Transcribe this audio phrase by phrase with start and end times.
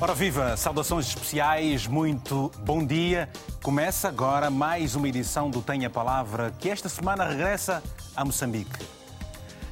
[0.00, 3.28] Ora viva, saudações especiais, muito bom dia.
[3.60, 7.82] Começa agora mais uma edição do Tenha Palavra, que esta semana regressa
[8.14, 8.78] a Moçambique.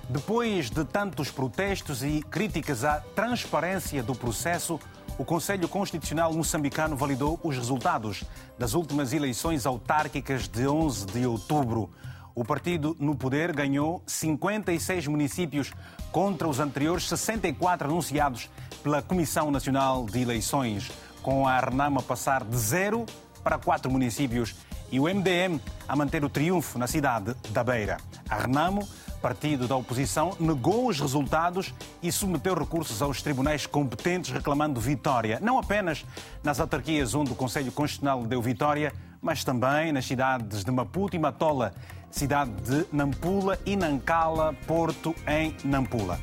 [0.08, 4.80] Depois de tantos protestos e críticas à transparência do processo,
[5.16, 8.24] o Conselho Constitucional moçambicano validou os resultados
[8.58, 11.88] das últimas eleições autárquicas de 11 de outubro.
[12.36, 15.72] O partido no poder ganhou 56 municípios
[16.12, 18.50] contra os anteriores 64 anunciados
[18.82, 23.06] pela Comissão Nacional de Eleições, com a Renamo a passar de zero
[23.42, 24.54] para quatro municípios
[24.92, 25.58] e o MDM
[25.88, 27.96] a manter o triunfo na cidade da Beira.
[28.28, 28.86] A Renamo,
[29.22, 31.72] partido da oposição, negou os resultados
[32.02, 36.04] e submeteu recursos aos tribunais competentes reclamando vitória, não apenas
[36.44, 41.18] nas autarquias onde o Conselho Constitucional deu vitória, mas também nas cidades de Maputo e
[41.18, 41.72] Matola,
[42.16, 46.18] cidade de Nampula e Nancala, Porto em Nampula.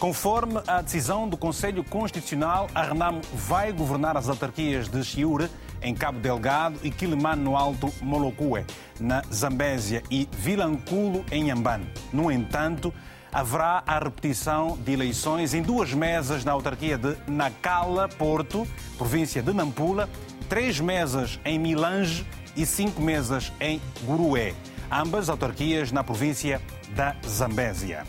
[0.00, 5.50] Conforme a decisão do Conselho Constitucional, a Renamo vai governar as autarquias de Chiure,
[5.82, 8.64] em Cabo Delgado, e Quilimane, no Alto Molocué,
[8.98, 11.86] na Zambésia, e Vilanculo, em Ambane.
[12.10, 12.92] No entanto,
[13.30, 19.52] haverá a repetição de eleições em duas mesas na autarquia de Nacala, Porto, província de
[19.52, 20.08] Nampula,
[20.48, 22.26] três mesas em Milange
[22.56, 24.54] e cinco mesas em Gurué,
[24.90, 26.60] ambas autarquias na província
[26.94, 28.04] da Zambésia.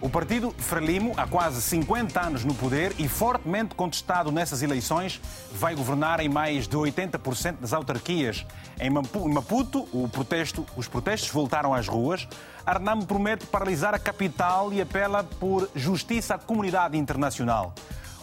[0.00, 5.18] O partido Frelimo, há quase 50 anos no poder e fortemente contestado nessas eleições,
[5.52, 8.44] vai governar em mais de 80% das autarquias.
[8.78, 12.28] Em Maputo, protesto, os protestos voltaram às ruas.
[12.66, 17.74] Arnamo promete paralisar a capital e apela por justiça à comunidade internacional.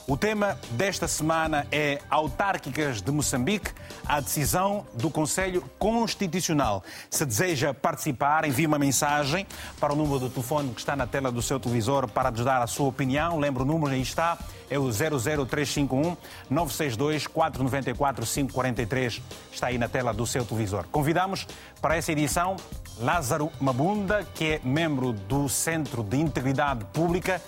[0.08, 3.72] O tema desta semana é Autárquicas de Moçambique,
[4.06, 6.84] a decisão do Conselho Constitucional.
[7.10, 9.46] Se deseja participar, envie uma mensagem
[9.80, 12.62] para o número do telefone que está na tela do seu televisor para nos dar
[12.64, 13.38] a sua opinião.
[13.38, 14.40] Lembra o número, aí está,
[14.70, 16.18] é o 00351
[16.50, 19.22] 962 494 543.
[19.52, 20.86] Está aí na tela do seu televisor.
[20.92, 21.48] Convidamos
[21.80, 22.56] para essa edição
[23.00, 27.40] Lázaro Mabunda, que é membro do Centro de Integridade Pública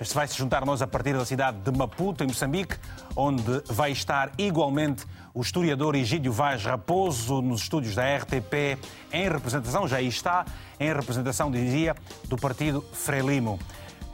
[0.00, 2.76] este vai se juntar a nós a partir da cidade de Maputo, em Moçambique,
[3.16, 5.04] onde vai estar igualmente
[5.34, 8.78] o historiador Egídio Vaz Raposo nos estúdios da RTP,
[9.12, 10.46] em representação, já está,
[10.78, 11.96] em representação, dizia,
[12.28, 13.58] do partido Frelimo.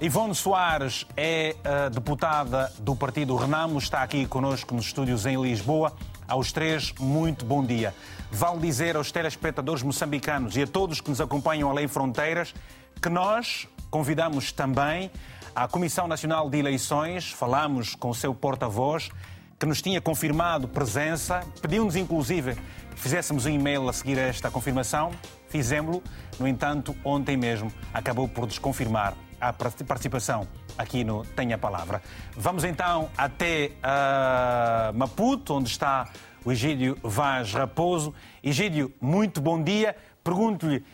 [0.01, 1.55] Ivone Soares é
[1.93, 5.93] deputada do partido Renamo, está aqui conosco nos estúdios em Lisboa.
[6.27, 7.95] Aos três, muito bom dia.
[8.33, 12.55] Vale dizer aos telespectadores moçambicanos e a todos que nos acompanham além fronteiras
[13.03, 15.11] que nós convidamos também
[15.55, 19.11] à Comissão Nacional de Eleições, falamos com o seu porta-voz,
[19.59, 24.51] que nos tinha confirmado presença, pediu-nos inclusive que fizéssemos um e-mail a seguir a esta
[24.51, 25.13] confirmação,
[25.49, 26.03] fizemos-lo,
[26.41, 32.03] no entanto, ontem mesmo acabou por desconfirmar a participação aqui no Tenha Palavra.
[32.37, 36.11] Vamos então até uh, Maputo, onde está
[36.45, 38.13] o Egídio Vaz Raposo.
[38.43, 39.95] Egídio, muito bom dia.
[40.25, 40.85] Pergunto-lhe,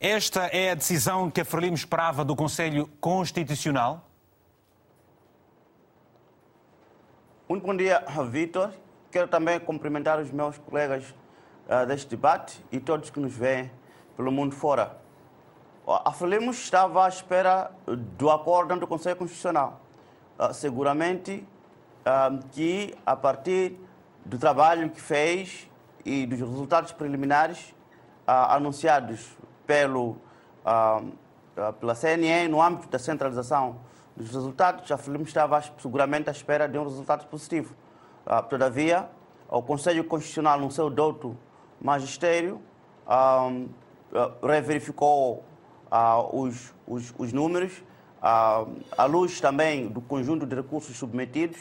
[0.00, 4.05] esta é a decisão que a Frelimo esperava do Conselho Constitucional?
[7.48, 8.72] Muito bom dia, Vitor.
[9.08, 11.14] Quero também cumprimentar os meus colegas
[11.68, 13.70] uh, deste debate e todos que nos veem
[14.16, 14.98] pelo mundo fora.
[15.86, 17.70] A Frelimo estava à espera
[18.18, 19.80] do acordo do Conselho Constitucional.
[20.36, 21.46] Uh, seguramente
[22.00, 23.78] uh, que, a partir
[24.24, 25.70] do trabalho que fez
[26.04, 27.72] e dos resultados preliminares
[28.26, 30.16] anunciados pelo,
[31.78, 33.78] pela CNE no âmbito da centralização
[34.16, 37.74] dos resultados, a FILIM estava seguramente à espera de um resultado positivo.
[38.24, 39.08] Ah, todavia,
[39.48, 41.36] o Conselho Constitucional, no seu douto
[41.80, 42.60] magistério,
[43.06, 43.50] ah,
[44.14, 45.44] ah, reverificou
[46.32, 47.82] os, os, os, números,
[48.20, 51.60] à luz também do conjunto de recursos submetidos,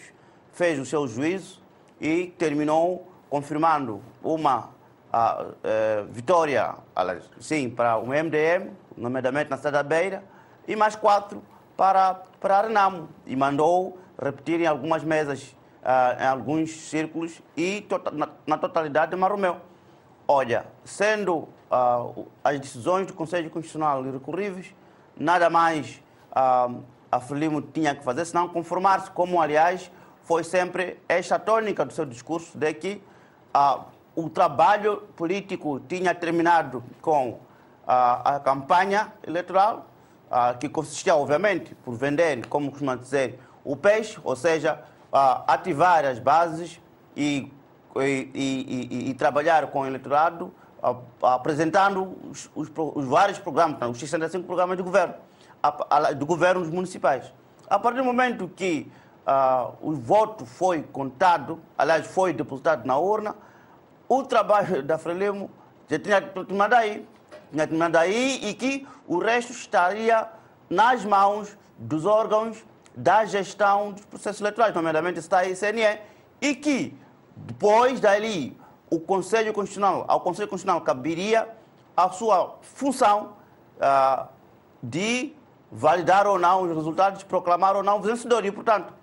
[0.52, 1.62] fez o seu juízo
[2.02, 4.70] e terminou confirmando uma
[5.64, 6.76] eh, vitória,
[7.40, 10.24] sim, para o MDM, nomeadamente na cidade da Beira,
[10.68, 11.42] e mais quatro
[11.78, 15.42] para, para Renamo e mandou repetir em algumas mesas,
[15.82, 19.58] uh, em alguns círculos e to tota-, na, na, totalidade de Maromeu.
[20.28, 24.76] Olha, sendo uh, as decisões do Conselho Constitucional irrecorríveis,
[25.18, 26.00] nada mais
[26.34, 29.92] uh, a Frelimo tinha que fazer senão conformar-se, como aliás
[30.22, 33.02] foi sempre esta tônica do seu discurso de que
[34.16, 37.40] o trabalho político tinha terminado com
[37.88, 39.88] a campanha eleitoral
[40.30, 44.80] ah, que consistia, obviamente, por vender, como costuma dizer, o peixe, ou seja,
[45.12, 46.82] ah, ativar as bases
[47.16, 47.52] e,
[47.96, 50.96] e, e, e, trabalhar com o eleitorado, ah,
[51.34, 55.16] apresentando os, os, os, vários programas, os 65 programas de governo,
[56.18, 57.32] de governos municipais.
[57.70, 58.92] A partir do momento que
[59.82, 63.36] o voto foi contado, aliás, foi depositado na urna,
[64.08, 65.50] o trabalho da Frelimo
[65.88, 67.08] já tinha terminado aí.
[67.52, 70.28] Tinha terminado aí e que o resto estaria
[70.70, 72.64] nas mãos dos órgãos
[72.96, 76.00] da gestão dos processos eleitorais, nomeadamente está aí CNE,
[76.42, 76.98] e que
[77.36, 78.58] depois dali
[78.90, 81.50] o Conselho Constitucional, ao Conselho Constitucional caberia
[81.96, 83.34] a sua função
[83.78, 84.28] uh,
[84.82, 85.34] de
[85.72, 88.46] validar ou não os resultados, proclamar ou não o vencedor.
[88.46, 88.94] E, portanto,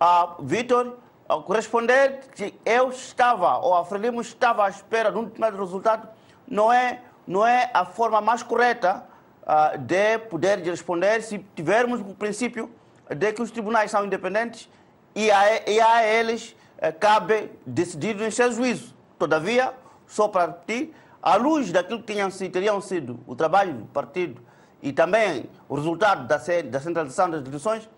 [0.00, 0.96] uh, Vitor,
[1.28, 6.08] ao corresponder que eu estava, ou a Frelimo estava à espera de um determinado resultado,
[6.46, 9.04] não é, não é a forma mais correta
[9.42, 12.70] uh, de poder responder se tivermos o princípio
[13.08, 14.68] de que os tribunais são independentes
[15.14, 18.94] e a, e a eles uh, cabe decidir em seu juízo.
[19.18, 19.72] Todavia,
[20.06, 20.92] só para ti,
[21.22, 24.42] à luz daquilo que tinham, teriam sido o trabalho do partido
[24.82, 27.88] e também o resultado da, da centralização das eleições,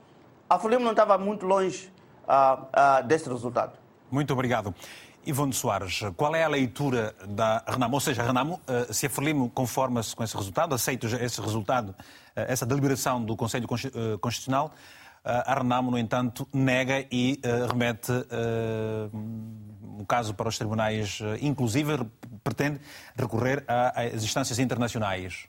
[0.48, 1.90] a Frelimo não estava muito longe
[2.24, 3.72] uh, desse resultado.
[4.10, 4.74] Muito obrigado.
[5.26, 7.94] Ivone Soares, qual é a leitura da Renamo?
[7.94, 11.94] Ou seja, a Renamo, uh, se a Frelimo conforma-se com esse resultado, aceita esse resultado,
[12.34, 13.68] essa deliberação do Conselho
[14.20, 14.74] Constitucional,
[15.24, 17.40] a Renamo, no entanto, nega e
[17.70, 18.12] remete
[19.98, 22.04] o caso para os tribunais, inclusive
[22.42, 22.80] pretende
[23.16, 25.48] recorrer às instâncias internacionais.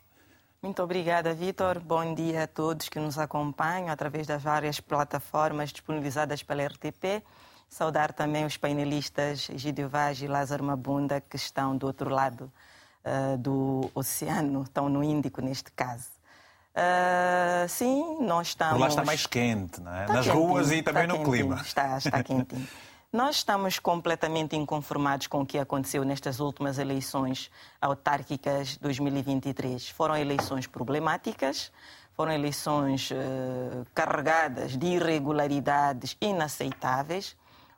[0.65, 1.79] Muito obrigada, Vitor.
[1.79, 7.21] Bom dia a todos que nos acompanham através das várias plataformas disponibilizadas pela RTP.
[7.67, 12.51] Saudar também os painelistas Egídio Vaz e Lázaro Mabunda, que estão do outro lado
[13.03, 16.09] uh, do oceano, estão no Índico neste caso.
[16.75, 18.73] Uh, sim, nós estamos.
[18.73, 20.01] Por lá está mais quente, não é?
[20.01, 21.61] Está Nas quentinho, ruas e também no clima.
[21.61, 22.67] Está, está quentinho.
[23.13, 29.87] Nós estamos completamente inconformados com o que aconteceu nestas últimas eleições autárquicas 2023.
[29.87, 31.71] Foram eleições problemáticas,
[32.13, 37.37] foram eleições uh, carregadas de irregularidades inaceitáveis.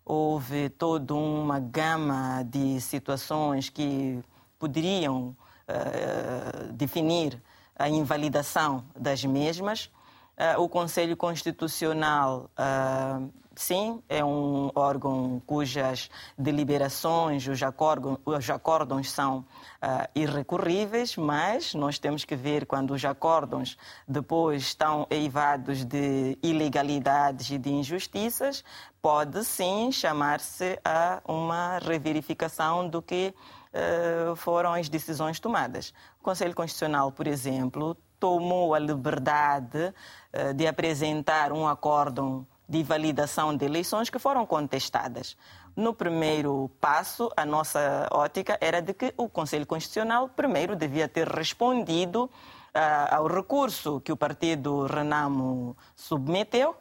[0.09, 4.23] Houve toda uma gama de situações que
[4.57, 5.35] poderiam
[5.67, 7.43] uh, definir
[7.75, 9.91] a invalidação das mesmas.
[10.37, 12.49] Uh, o Conselho Constitucional
[13.57, 19.43] sim, é um órgão cujas deliberações, os, acórdons, os acórdons são
[19.81, 23.77] uh, irrecorríveis, mas nós temos que ver quando os acórdons
[24.07, 28.63] depois estão eivados de ilegalidades e de injustiças,
[29.01, 33.33] pode sim chamar-se a uma reverificação do que
[33.73, 35.93] uh, foram as decisões tomadas.
[36.19, 39.93] O Conselho Constitucional, por exemplo, tomou a liberdade
[40.33, 45.37] uh, de apresentar um acórdão de validação de eleições que foram contestadas.
[45.77, 51.27] No primeiro passo, a nossa ótica era de que o Conselho Constitucional primeiro devia ter
[51.27, 52.31] respondido uh,
[53.15, 56.75] ao recurso que o partido Renamo submeteu.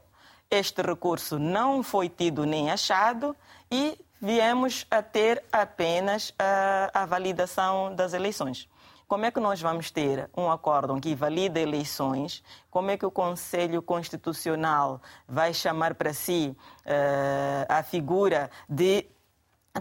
[0.51, 3.37] Este recurso não foi tido nem achado
[3.71, 8.67] e viemos a ter apenas uh, a validação das eleições.
[9.09, 12.43] Como é que nós vamos ter um acórdão que valida eleições?
[12.69, 19.07] Como é que o Conselho Constitucional vai chamar para si uh, a figura de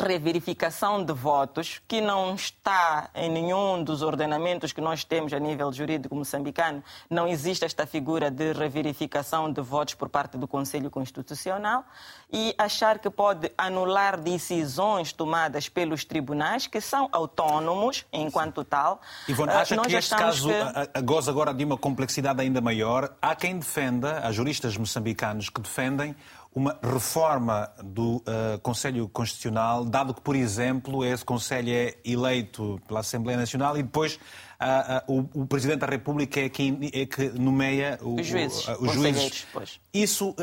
[0.02, 5.72] reverificação de votos, que não está em nenhum dos ordenamentos que nós temos a nível
[5.72, 11.86] jurídico moçambicano, não existe esta figura de reverificação de votos por parte do Conselho Constitucional
[12.32, 19.02] e achar que pode anular decisões tomadas pelos tribunais, que são autónomos enquanto tal.
[19.28, 21.02] Ivone, ah, acha nós que este caso que...
[21.02, 23.16] goza agora de uma complexidade ainda maior?
[23.22, 26.16] Há quem defenda, há juristas moçambicanos que defendem
[26.56, 33.02] uma reforma do uh, Conselho Constitucional, dado que, por exemplo, esse Conselho é eleito pela
[33.02, 37.28] Assembleia Nacional e depois uh, uh, o, o, Presidente da República é quem é que
[37.38, 38.66] nomeia o, os juízes.
[38.80, 39.46] os juízes.
[39.94, 40.34] Isso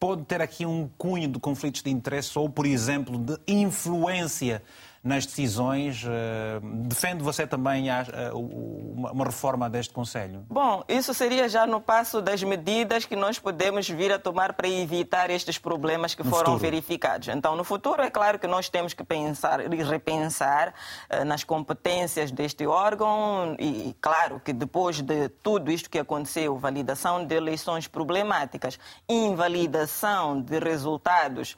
[0.00, 4.62] pode ter aqui um cunho de conflitos de interesse ou, por exemplo, de influência
[5.06, 6.04] nas decisões.
[6.04, 7.86] Eh, defende você também
[8.34, 10.44] uma reforma deste Conselho?
[10.50, 14.68] Bom, isso seria já no passo das medidas que nós podemos vir a tomar para
[14.68, 16.58] evitar estes problemas que no foram futuro.
[16.58, 17.28] verificados.
[17.28, 20.74] Então, no futuro, é claro que nós temos que pensar e repensar
[21.08, 27.24] eh, nas competências deste órgão e, claro, que depois de tudo isto que aconteceu, validação
[27.24, 31.56] de eleições problemáticas, invalidação de resultados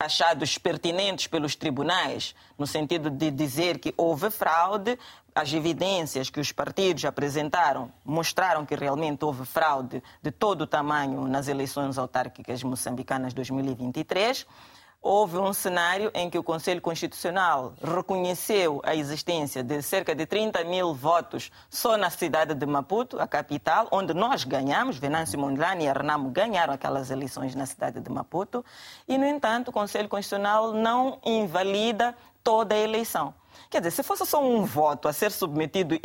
[0.00, 4.98] achados pertinentes pelos tribunais, no sentido de dizer que houve fraude,
[5.34, 11.28] as evidências que os partidos apresentaram mostraram que realmente houve fraude de todo o tamanho
[11.28, 14.46] nas eleições autárquicas moçambicanas 2023.
[15.02, 20.62] Houve um cenário em que o Conselho Constitucional reconheceu a existência de cerca de 30
[20.64, 25.88] mil votos só na cidade de Maputo, a capital, onde nós ganhamos, Venâncio Mondlane e
[25.88, 28.64] a Renamo ganharam aquelas eleições na cidade de Maputo,
[29.08, 32.14] e, no entanto, o Conselho Constitucional não invalida
[32.44, 33.34] toda a eleição.
[33.68, 35.98] Quer dizer, se fosse só um voto a ser submetido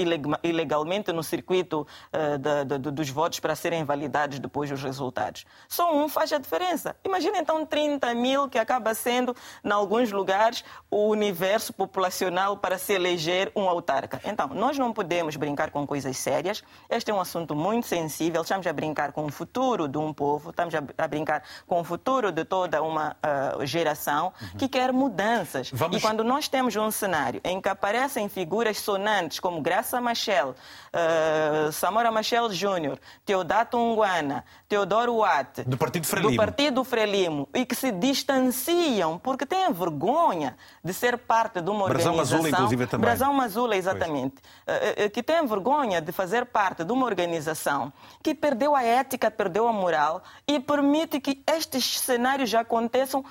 [0.44, 5.96] ilegalmente no circuito uh, da, da, dos votos para serem validados depois os resultados, só
[5.96, 6.96] um faz a diferença.
[7.04, 12.94] Imagina então 30 mil que acaba sendo, em alguns lugares, o universo populacional para se
[12.94, 14.20] eleger um autarca.
[14.24, 16.64] Então, nós não podemos brincar com coisas sérias.
[16.90, 18.42] Este é um assunto muito sensível.
[18.42, 22.32] Estamos a brincar com o futuro de um povo, estamos a, brincar com o futuro
[22.32, 24.58] de toda uma uh, geração uhum.
[24.58, 25.70] que quer mudanças.
[25.72, 25.98] Vamos...
[25.98, 30.56] E quando nós temos um cenário em que aparecem figuras sonantes como Graça Machel,
[30.92, 36.32] uh, Samora Machel Júnior, Teodato Unguana, Teodoro Watt, do Partido Frelimo.
[36.32, 41.88] do Partido Frelimo, e que se distanciam porque têm vergonha de ser parte de uma
[41.88, 42.38] Brasão organização...
[42.40, 43.06] Mazula, inclusive, também.
[43.06, 44.38] Brasão Mazula, exatamente.
[44.68, 49.68] Uh, que têm vergonha de fazer parte de uma organização que perdeu a ética, perdeu
[49.68, 53.24] a moral e permite que estes cenários já aconteçam,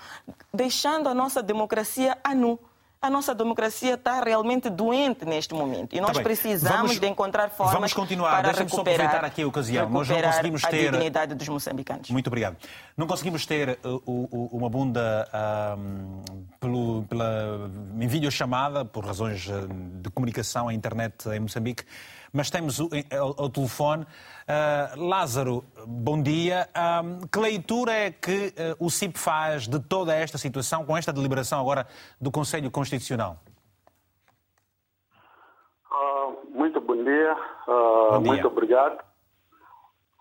[0.53, 2.61] deixando a nossa democracia a nu
[3.05, 7.51] a nossa democracia está realmente doente neste momento e nós tá precisamos vamos, de encontrar
[7.51, 8.31] formas vamos continuar.
[8.31, 9.91] para Deixa-me só aproveitar aqui a ocasião.
[9.91, 12.09] Nós não conseguimos ter a dignidade dos moçambicanos.
[12.09, 12.57] Muito obrigado.
[12.97, 15.29] Não conseguimos ter uh, uma bunda
[16.59, 17.71] pelo, pela
[18.01, 19.69] em videochamada por razões uh,
[20.01, 21.85] de comunicação à internet em Moçambique
[22.35, 24.05] mas temos ao, telefone.
[24.45, 26.69] Uh, Lázaro, bom dia.
[26.77, 31.11] Uh, que leitura é que uh, o CIP faz de toda esta situação, com esta
[31.15, 31.87] deliberação agora
[32.21, 33.39] do Conselho Constitucional?
[36.51, 37.37] muito bom dia.
[37.67, 38.33] bom dia.
[38.33, 38.99] Muito obrigado.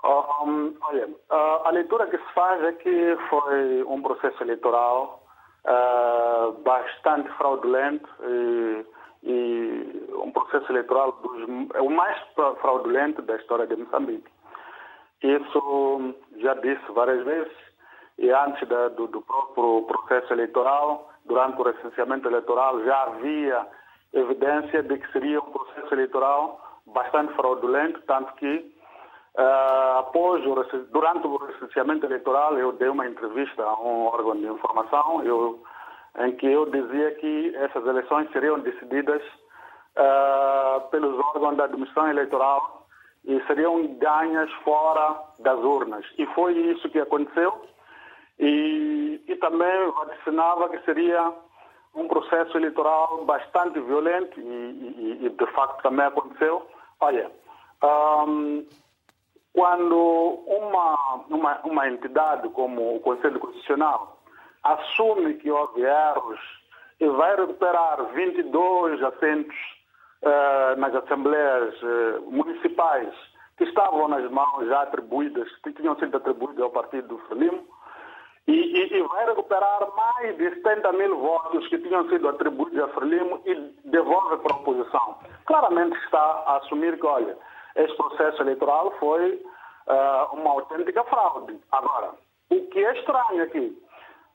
[0.03, 5.24] Um, olha, a leitura que se faz é que foi um processo eleitoral
[6.63, 8.86] bastante fraudulento e
[9.24, 12.18] e um processo eleitoral dos, é o mais
[12.62, 14.30] fraudulento da história de Moçambique.
[15.22, 17.53] Isso já disse várias vezes,
[18.18, 23.65] e antes da, do, do, próprio processo eleitoral, durante o recenseamento eleitoral, já havia
[24.12, 28.75] evidência de que seria um processo eleitoral bastante fraudulento, tanto que
[29.38, 30.56] uh, após o,
[30.92, 35.63] durante o recenseamento eleitoral eu dei uma entrevista a um órgão de informação, eu
[36.20, 39.22] em que eu dizia que essas eleições seriam decididas
[39.98, 42.88] uh, pelos órgãos da administração eleitoral
[43.25, 46.05] e seriam ganhas fora das urnas.
[46.17, 47.65] E foi isso que aconteceu.
[48.39, 51.34] E, e também vaticinava que seria
[51.96, 56.67] um processo eleitoral bastante violento e, e, e de facto também aconteceu.
[57.00, 57.32] Olha,
[58.27, 58.65] um,
[59.53, 64.23] quando uma, uma, uma entidade como o Conselho Constitucional
[64.63, 66.39] assume que houve erros
[67.00, 69.55] e vai recuperar 22 assentos
[70.22, 73.13] uh, nas assembleias uh, municipais
[73.58, 77.63] que estavam nas mãos já atribuídas, que tinham sido atribuídas ao partido do Frelimo,
[78.48, 82.88] e, e, e, vai recuperar mais de 70 mil votos que tinham sido atribuídos a
[82.89, 83.55] Frelimo e
[83.86, 85.17] devolve para a oposição.
[85.46, 87.38] Claramente está a assumir que, olha,
[87.75, 91.58] esse processo eleitoral foi uh, uma autêntica fraude.
[91.72, 92.12] Agora,
[92.50, 93.84] o que é estranho aqui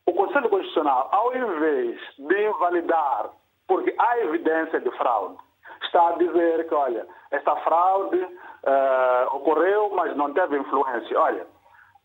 [0.08, 3.30] o Conselho Constitucional, ao invés de invalidar,
[3.66, 5.36] porque há evidência de fraude,
[5.82, 11.20] está a dizer que, olha, esta fraude uh, ocorreu, mas não teve influência.
[11.20, 11.46] Olha,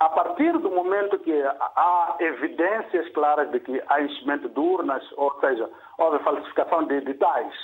[0.02, 1.32] a partir do momento que
[1.78, 7.56] há evidências claras de que há enchimento de urnas, ou seja, houve falsificação de editais,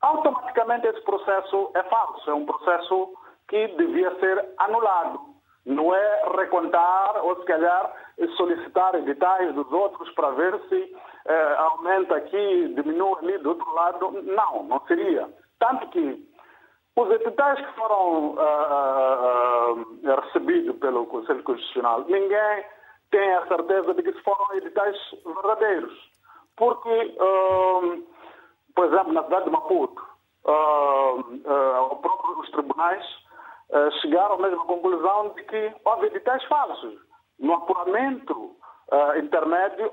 [0.00, 3.14] automaticamente esse processo é falso, é um processo
[3.48, 5.28] que devia ser anulado.
[5.66, 7.92] Não é recontar ou, se calhar,
[8.36, 10.96] solicitar editais dos outros para ver se
[11.26, 14.10] eh, aumenta aqui, diminui ali do outro lado.
[14.22, 15.28] Não, não seria.
[15.58, 16.30] Tanto que
[16.96, 22.64] os editais que foram uh, uh, recebidos pelo Conselho Constitucional, ninguém
[23.10, 25.92] tem a certeza de que foram editais verdadeiros.
[26.56, 28.06] Porque, uh,
[28.74, 30.10] por exemplo, na cidade de Maputo,
[32.38, 33.04] os tribunais
[34.00, 36.94] chegaram à mesma conclusão de que houve editais falsos.
[37.40, 38.54] No apuramento
[38.92, 39.90] uh, intermédio,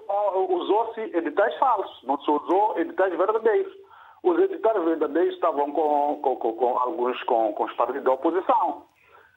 [0.49, 3.73] usou-se editais falsos, não se usou editais verdadeiros.
[4.21, 8.83] Os editais verdadeiros estavam com, com, com, com alguns com, com os partidos da oposição.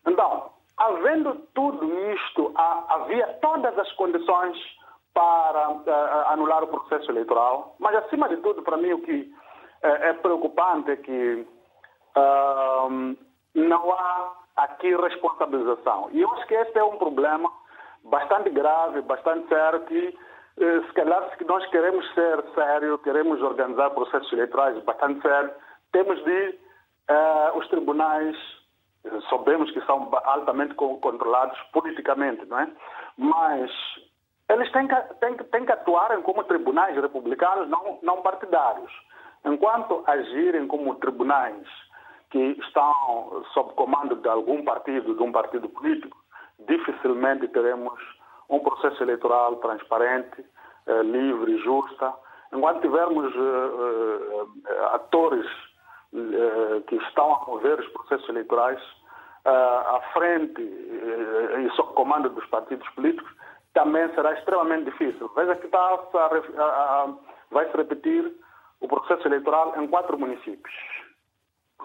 [0.07, 2.53] Então, havendo tudo isto,
[2.89, 4.59] havia todas as condições
[5.15, 9.33] para uh, anular o processo eleitoral, mas acima de tudo, para mim, o que
[9.85, 11.47] uh, é preocupante é que
[13.55, 16.09] não há aqui responsabilização.
[16.13, 17.51] E eu acho que este é um problema
[18.05, 20.19] bastante grave, bastante sério, que
[20.59, 25.53] eh, se calhar, se nós queremos ser sério, queremos organizar processos eleitorais bastante sérios,
[25.93, 26.59] temos de
[27.11, 28.37] uh, os tribunais,
[29.29, 32.69] sabemos que são altamente controlados politicamente, não é?
[33.17, 33.71] Mas
[34.49, 38.93] eles têm que, têm, têm que atuarem como tribunais republicanos, não, não partidários.
[39.45, 41.67] Enquanto agirem como tribunais
[42.31, 46.20] que estão sob comando de algum partido, de um partido político,
[46.67, 47.99] dificilmente teremos
[48.49, 50.45] um processo eleitoral transparente,
[50.87, 52.13] eh, livre e justa.
[52.53, 55.47] Enquanto tivermos eh, eh, atores
[56.89, 58.81] que estão a mover os processos eleitorais
[59.45, 63.31] à frente e sob comando dos partidos políticos,
[63.75, 65.31] também será extremamente difícil.
[65.37, 67.15] Veja que está a, a, a,
[67.53, 68.35] vai se repetir
[68.81, 70.75] o processo eleitoral em quatro municípios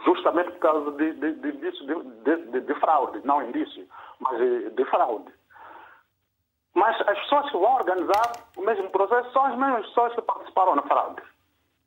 [0.05, 3.87] justamente por causa de, de, de, de, de fraude, não indício,
[4.19, 5.33] mas de, fraude.
[6.73, 10.75] Mas as pessoas que vão organizar o mesmo processo são as mesmas pessoas que participaram
[10.75, 11.21] na fraude.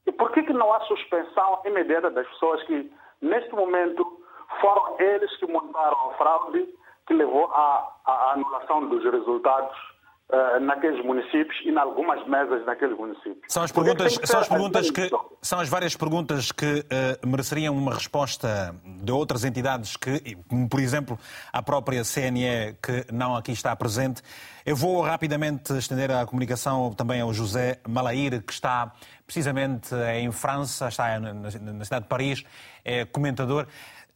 [0.07, 4.21] E por que, que não há suspensão imediata das pessoas que, neste momento,
[4.61, 6.69] foram eles que montaram a fraude
[7.07, 9.98] que levou à anulação dos resultados
[10.31, 13.39] uh, naqueles municípios e em algumas mesas naqueles municípios.
[13.49, 17.95] São as perguntas, são as perguntas que são as várias perguntas que uh, mereceriam uma
[17.95, 21.19] resposta de outras entidades que, como por exemplo
[21.53, 24.23] a própria CNE que não aqui está presente.
[24.65, 28.93] Eu vou rapidamente estender a comunicação também ao José Malair, que está
[29.27, 32.45] precisamente em França, está na cidade de Paris,
[32.85, 33.67] é comentador.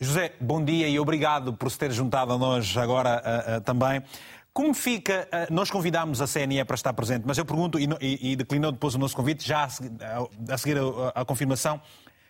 [0.01, 4.03] José, bom dia e obrigado por se ter juntado a nós agora uh, uh, também.
[4.53, 5.27] Como fica?
[5.33, 8.99] Eh, nós convidámos a CNE para estar presente, mas eu pergunto, e, declinou depois o
[8.99, 10.77] nosso convite, já a seguir
[11.15, 11.81] a, confirmação,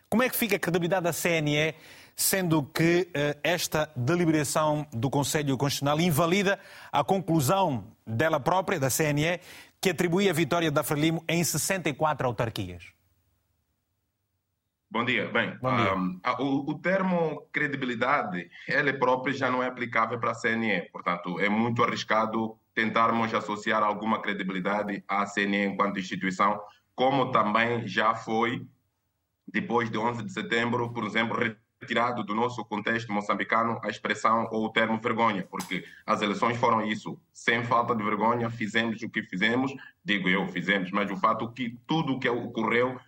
[0.08, 1.74] como é que fica a credibilidade da CNE,
[2.14, 6.60] sendo que eh, esta deliberação do Conselho Constitucional invalida
[6.92, 9.40] a conclusão dela própria, da CNE,
[9.80, 12.84] que atribui a vitória da Frelimo em 64 autarquias?
[14.92, 15.26] Bom dia.
[15.30, 15.94] Bem, Bom dia.
[15.94, 20.82] Um, o, o, termo credibilidade, ele próprio já não é aplicável para a CNE.
[20.92, 26.60] Portanto, é muito arriscado tentarmos associar alguma credibilidade à CNE enquanto instituição,
[26.94, 28.66] como também já foi
[29.48, 31.38] depois de 11 de setembro, por exemplo,
[31.80, 36.84] retirado do nosso contexto moçambicano a expressão ou o termo vergonha, porque as eleições foram
[36.84, 39.72] isso, sem falta de vergonha, fizemos o que fizemos,
[40.04, 43.00] digo eu, fizemos, mas o fato que tudo o que ocorreu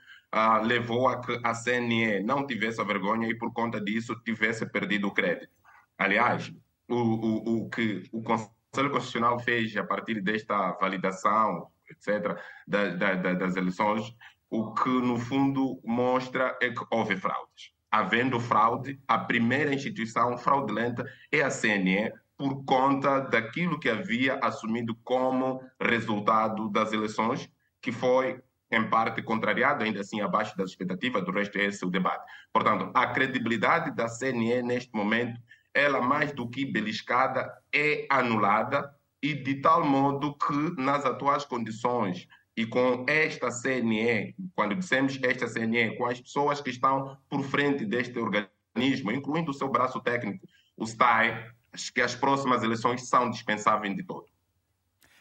[0.63, 5.09] levou a que a CNE não tivesse a vergonha e, por conta disso, tivesse perdido
[5.09, 5.53] o crédito.
[5.97, 6.53] Aliás,
[6.89, 13.35] o, o, o que o Conselho Constitucional fez a partir desta validação, etc., da, da,
[13.35, 14.15] das eleições,
[14.51, 17.73] o que, no fundo, mostra é que houve fraudes.
[17.91, 24.97] Havendo fraude, a primeira instituição fraudulenta é a CNE, por conta daquilo que havia assumido
[25.05, 27.49] como resultado das eleições,
[27.81, 31.91] que foi em parte contrariado, ainda assim abaixo das expectativas, do resto é esse o
[31.91, 32.25] debate.
[32.53, 35.41] Portanto, a credibilidade da CNE neste momento,
[35.73, 42.29] ela mais do que beliscada, é anulada e de tal modo que nas atuais condições
[42.57, 47.85] e com esta CNE, quando dissemos esta CNE, com as pessoas que estão por frente
[47.85, 50.47] deste organismo, incluindo o seu braço técnico,
[50.77, 54.27] o STAI, acho que as próximas eleições são dispensáveis de todo.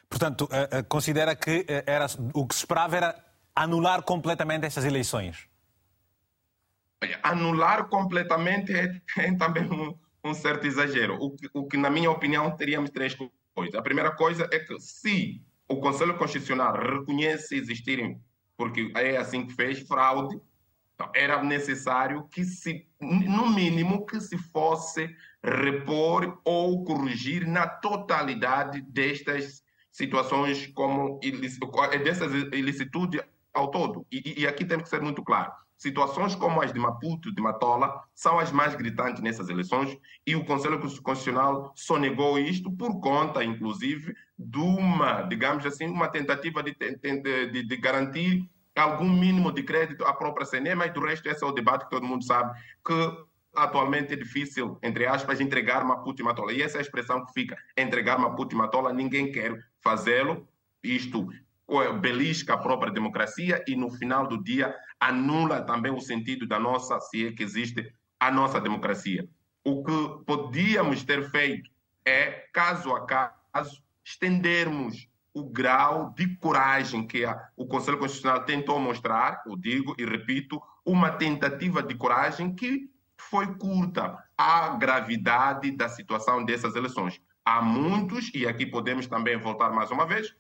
[0.08, 4.86] Portanto, eh, eh, considera que eh, era, o que se esperava era anular completamente estas
[4.86, 5.48] eleições?
[7.22, 11.16] Anular completamente é, é também um, um, certo exagero.
[11.22, 13.16] O que, o que, na minha opinião, teríamos três
[13.54, 13.76] coisas.
[13.76, 18.22] A primeira coisa é que se o Conselho Constitucional reconhece existirem,
[18.58, 20.40] porque é assim que fez, fraude,
[20.94, 25.14] então era necessário que se, no mínimo, que se fosse
[25.44, 31.20] repor ou corrigir na totalidade destas situações como
[32.04, 33.22] dessas ilicitudes
[33.54, 34.06] ao todo.
[34.12, 35.52] E, e, aqui temos que ser muito claro.
[35.78, 40.46] Situações como as de Maputo, de Matola, são as mais gritantes nessas eleições e o
[40.46, 46.74] Conselho Constitucional só negou isto por conta, inclusive, de uma, digamos assim, uma tentativa de,
[46.74, 51.44] de, de, de garantir algum mínimo de crédito à própria CNE, mas do resto esse
[51.44, 56.22] é o debate que todo mundo sabe que atualmente é difícil, entre aspas, entregar Maputo
[56.22, 56.54] e Matola.
[56.54, 60.48] E essa é a expressão que fica, entregar Maputo e Matola, ninguém quer fazê-lo,
[60.84, 61.30] isto
[62.00, 67.00] belisca a própria democracia e, no final do dia, anula também o sentido da nossa,
[67.00, 69.28] se é que existe, a nossa democracia.
[69.64, 71.70] O que podíamos ter feito
[72.06, 78.80] é, caso a caso, estendermos o grau de coragem que a, o Conselho Constitucional tentou
[78.80, 85.90] mostrar, eu digo e repito, uma tentativa de coragem que foi curta à gravidade da
[85.90, 87.22] situação dessas eleições.
[87.44, 90.36] Há muitos, e aqui podemos também voltar mais uma vez,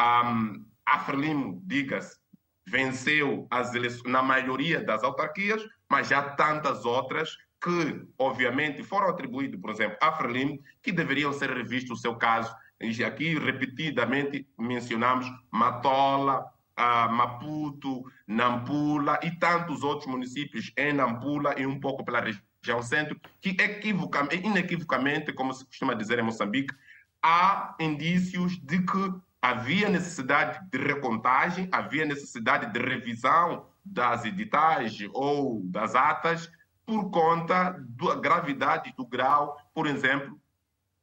[0.00, 2.18] um, A Frelimo, diga-se,
[2.66, 9.60] venceu as eleições na maioria das autarquias, mas já tantas outras que, obviamente, foram atribuídas,
[9.60, 12.54] por exemplo, à Frelimo, que deveriam ser revistos o seu caso.
[12.80, 16.44] E aqui, repetidamente, mencionamos Matola,
[16.78, 23.18] uh, Maputo, Nampula e tantos outros municípios em Nampula e um pouco pela região centro,
[23.40, 26.74] que equivocamente, inequivocamente, como se costuma dizer em Moçambique,
[27.22, 29.14] há indícios de que
[29.46, 36.50] havia necessidade de recontagem, havia necessidade de revisão das editais ou das atas
[36.84, 40.36] por conta da gravidade do grau, por exemplo,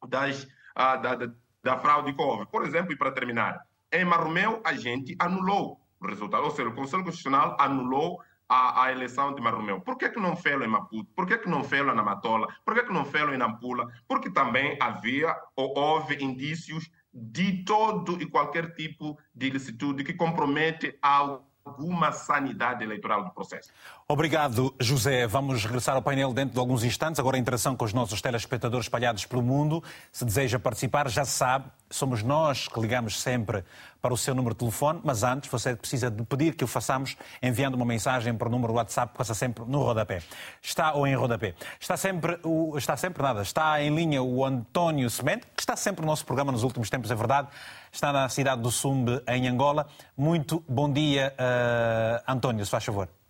[0.10, 1.32] das, uh, da, da,
[1.64, 2.46] da fraude que houve.
[2.48, 6.76] Por exemplo, e para terminar, em Marromeu, a gente anulou o resultado, ou seja, o
[6.76, 9.80] Conselho Constitucional anulou a, a, eleição de Marromeu.
[9.80, 11.10] Por que, que não fez em Maputo?
[11.16, 12.48] Por que, que não fez na Matola?
[12.66, 13.90] Por que, que não fez em Nampula?
[14.06, 20.97] Porque também havia ou houve indícios de todo e qualquer tipo de ilicitude que compromete
[21.02, 23.71] alguma sanidade eleitoral do processo.
[24.06, 25.26] Obrigado, José.
[25.26, 27.20] Vamos regressar ao painel dentro de alguns instantes.
[27.20, 29.82] Agora a interação com os nossos telespectadores espalhados pelo mundo.
[30.12, 33.63] Se deseja participar, já sabe, somos nós que ligamos sempre
[34.02, 37.16] para o seu número de telefone, mas antes você precisa de pedir que o façamos
[37.42, 40.22] enviando uma mensagem para o número WhatsApp que passa sempre no rodapé.
[40.62, 41.56] Está ou em rodapé.
[41.80, 46.02] Está sempre, o, está sempre nada, está em linha o António Semente, que está sempre
[46.02, 47.48] no nosso programa nos últimos tempos, é verdade.
[47.89, 49.88] Está na cidade do Sumbe, em Angola.
[50.18, 53.23] Muito bom dia, uh, António, se faz favor.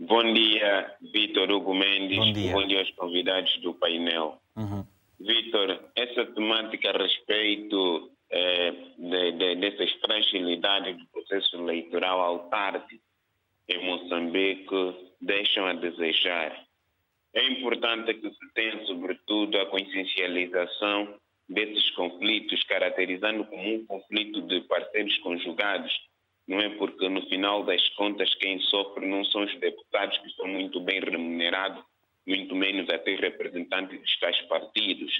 [0.00, 2.16] Bom dia, Vitor Hugo Mendes.
[2.16, 2.52] Bom dia.
[2.52, 4.40] Bom dia aos convidados do painel.
[4.56, 4.82] Uhum.
[5.20, 13.02] Vitor, essa temática a respeito é, de, de, dessas fragilidades do processo eleitoral autárquico
[13.68, 16.64] em Moçambique deixam a desejar.
[17.34, 21.14] É importante que se tenha, sobretudo, a consciencialização
[21.46, 25.92] desses conflitos, caracterizando como um conflito de parceiros conjugados,
[26.50, 26.68] não é?
[26.70, 30.98] Porque no final das contas quem sofre não são os deputados que são muito bem
[30.98, 31.80] remunerados,
[32.26, 35.12] muito menos até representantes de tais partidos.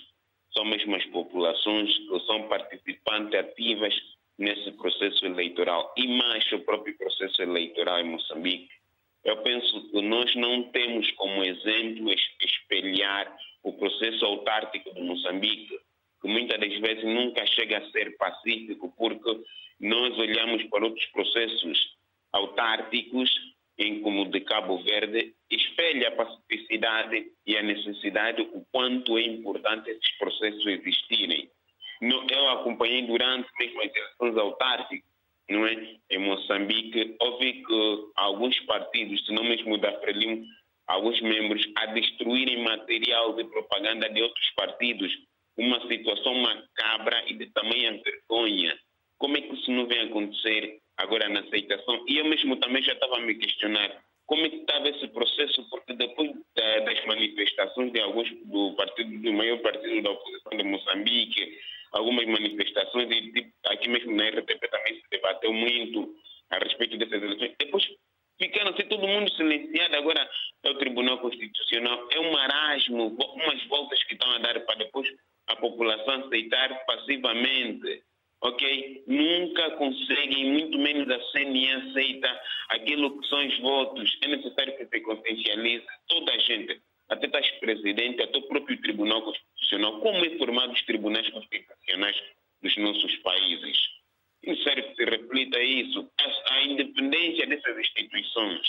[0.52, 3.94] São mesmo as populações que são participantes ativas
[4.36, 5.94] nesse processo eleitoral.
[5.96, 8.68] E mais o próprio processo eleitoral em Moçambique.
[9.22, 12.12] Eu penso que nós não temos como exemplo
[12.42, 15.78] espelhar o processo autártico de Moçambique,
[16.20, 19.40] que muitas das vezes nunca chega a ser pacífico, porque
[19.80, 21.96] nós olhamos para outros processos
[22.32, 23.30] autárticos
[23.78, 29.90] em como de Cabo Verde, espelha a pacificidade e a necessidade, o quanto é importante
[29.90, 31.50] esses processos existirem.
[32.02, 35.08] Eu acompanhei durante mesmo as eleições autárquicas,
[35.48, 35.96] não é?
[36.10, 40.44] Em Moçambique, houve que alguns partidos, se não mesmo da Frelimo,
[40.86, 45.10] alguns membros, a destruírem material de propaganda de outros partidos,
[45.60, 48.78] uma situação macabra e de tamanha vergonha.
[49.18, 52.04] Como é que isso não vem acontecer agora na aceitação.
[52.06, 55.68] E eu mesmo também já estava a me questionar como é que estava esse processo,
[55.70, 60.62] porque depois da, das manifestações de alguns do partido, do maior partido da oposição de
[60.62, 61.58] Moçambique,
[61.92, 66.14] algumas manifestações, e aqui mesmo na RTP também se debateu muito
[66.50, 67.54] a respeito dessas eleições.
[67.58, 67.84] Depois
[68.38, 69.96] ficaram assim, todo mundo silenciado.
[69.96, 70.30] Agora
[70.62, 75.08] é o Tribunal Constitucional, é um marasmo, umas voltas que estão a dar para depois
[75.52, 78.02] a população aceitar passivamente
[78.40, 79.04] ok?
[79.06, 84.18] Nunca conseguem, muito menos a CNE aceita aquilo que são os votos.
[84.22, 89.22] É necessário que se consciencialize toda a gente, até os presidentes, até o próprio Tribunal
[89.22, 92.16] Constitucional, como é formado os tribunais constitucionais
[92.62, 93.78] dos nossos países.
[94.42, 98.66] É necessário que se reflita isso, a, a independência dessas instituições.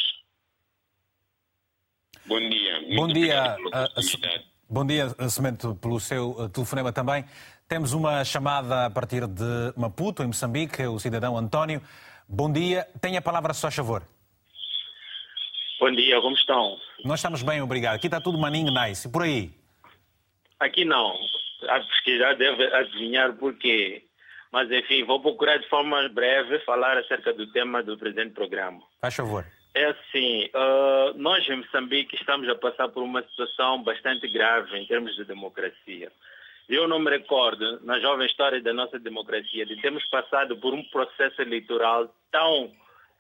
[2.26, 2.82] Bom dia.
[2.96, 3.56] Bom dia.
[3.58, 7.26] Uh, bom dia, Cimento, pelo seu uh, telefonema também.
[7.68, 11.82] Temos uma chamada a partir de Maputo, em Moçambique, o cidadão António.
[12.28, 14.02] Bom dia, tenha a palavra, se faz favor.
[15.80, 16.78] Bom dia, como estão?
[17.04, 17.96] Nós estamos bem, obrigado.
[17.96, 19.08] Aqui está tudo maninho nice.
[19.08, 19.52] E por aí?
[20.60, 21.18] Aqui não.
[21.68, 24.06] A pesquisar deve adivinhar porquê.
[24.52, 28.82] Mas, enfim, vou procurar de forma breve falar acerca do tema do presente programa.
[29.00, 29.46] Faz favor.
[29.74, 34.86] É assim, uh, nós em Moçambique estamos a passar por uma situação bastante grave em
[34.86, 36.12] termos de democracia.
[36.68, 40.84] Eu não me recordo, na jovem história da nossa democracia, de termos passado por um
[40.86, 42.72] processo eleitoral tão,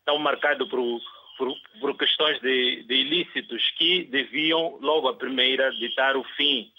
[0.06, 1.02] tão marcado por,
[1.38, 6.72] por, por questões de, de, ilícitos que deviam, logo a primeira, ditar o fim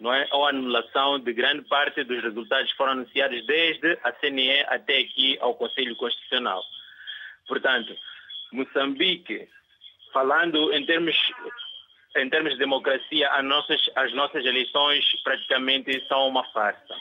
[0.00, 0.26] não é?
[0.32, 5.36] ou anulação de grande parte dos resultados que foram anunciados desde a CNE até aqui
[5.40, 6.64] ao Conselho Constitucional.
[7.46, 7.94] Portanto,
[8.52, 9.48] Moçambique,
[10.12, 11.16] falando em termos
[12.16, 16.96] em termos de democracia, as nossas, as nossas eleições praticamente são uma farsa.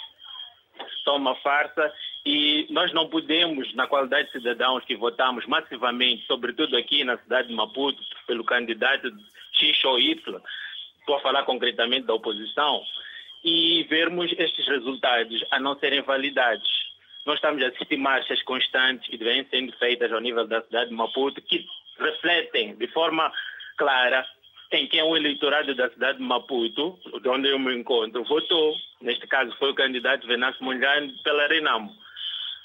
[1.04, 1.92] São uma farsa
[2.26, 7.48] E nós não podemos, na qualidade de cidadãos que votamos massivamente, sobretudo aqui na cidade
[7.48, 9.12] de Maputo, pelo candidato
[9.54, 10.42] X ou Y,
[11.00, 12.84] estou a falar concretamente da oposição,
[13.44, 16.89] e vermos estes resultados a não serem validados.
[17.30, 20.96] Nós estamos a assistir marchas constantes que vêm sendo feitas ao nível da cidade de
[20.96, 21.64] Maputo, que
[22.00, 23.32] refletem de forma
[23.78, 24.26] clara
[24.72, 28.74] em quem o eleitorado da cidade de Maputo, de onde eu me encontro, votou.
[29.00, 31.96] Neste caso foi o candidato Venâncio Mondlane pela Renamo.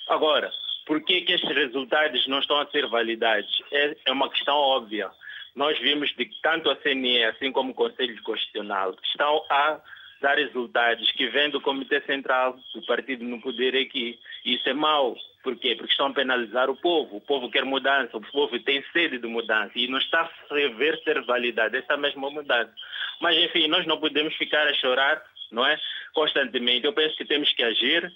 [0.09, 0.50] Agora,
[0.87, 3.62] por que, que estes resultados não estão a ser validados?
[3.70, 5.11] É, é uma questão óbvia.
[5.55, 9.79] Nós vimos que tanto a CNE, assim como o Conselho Constitucional, estão a
[10.24, 14.18] dar resultados que vêm do Comitê Central do partido no poder aqui.
[14.42, 15.14] Isso é mau.
[15.42, 15.74] Por quê?
[15.76, 17.16] Porque estão a penalizar o povo.
[17.16, 20.98] O povo quer mudança, o povo tem sede de mudança e não está a rever
[21.04, 22.72] ser validada essa mesma mudança.
[23.20, 25.78] Mas, enfim, nós não podemos ficar a chorar, não é?
[26.14, 26.87] Constantemente.
[26.87, 28.10] Eu penso que temos que agir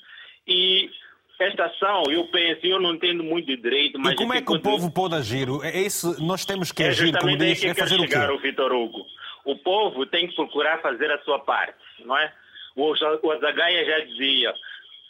[0.46, 0.90] e
[1.38, 4.14] esta ação, eu penso, eu não entendo muito de direito, mas...
[4.14, 5.46] E como é que o povo pode agir?
[5.62, 8.16] É isso, nós temos que é agir, como diz, é fazer o quê?
[8.16, 9.06] o Vitor Hugo.
[9.48, 12.30] O povo tem que procurar fazer a sua parte, não é?
[12.76, 14.52] O, o Azagaia já dizia,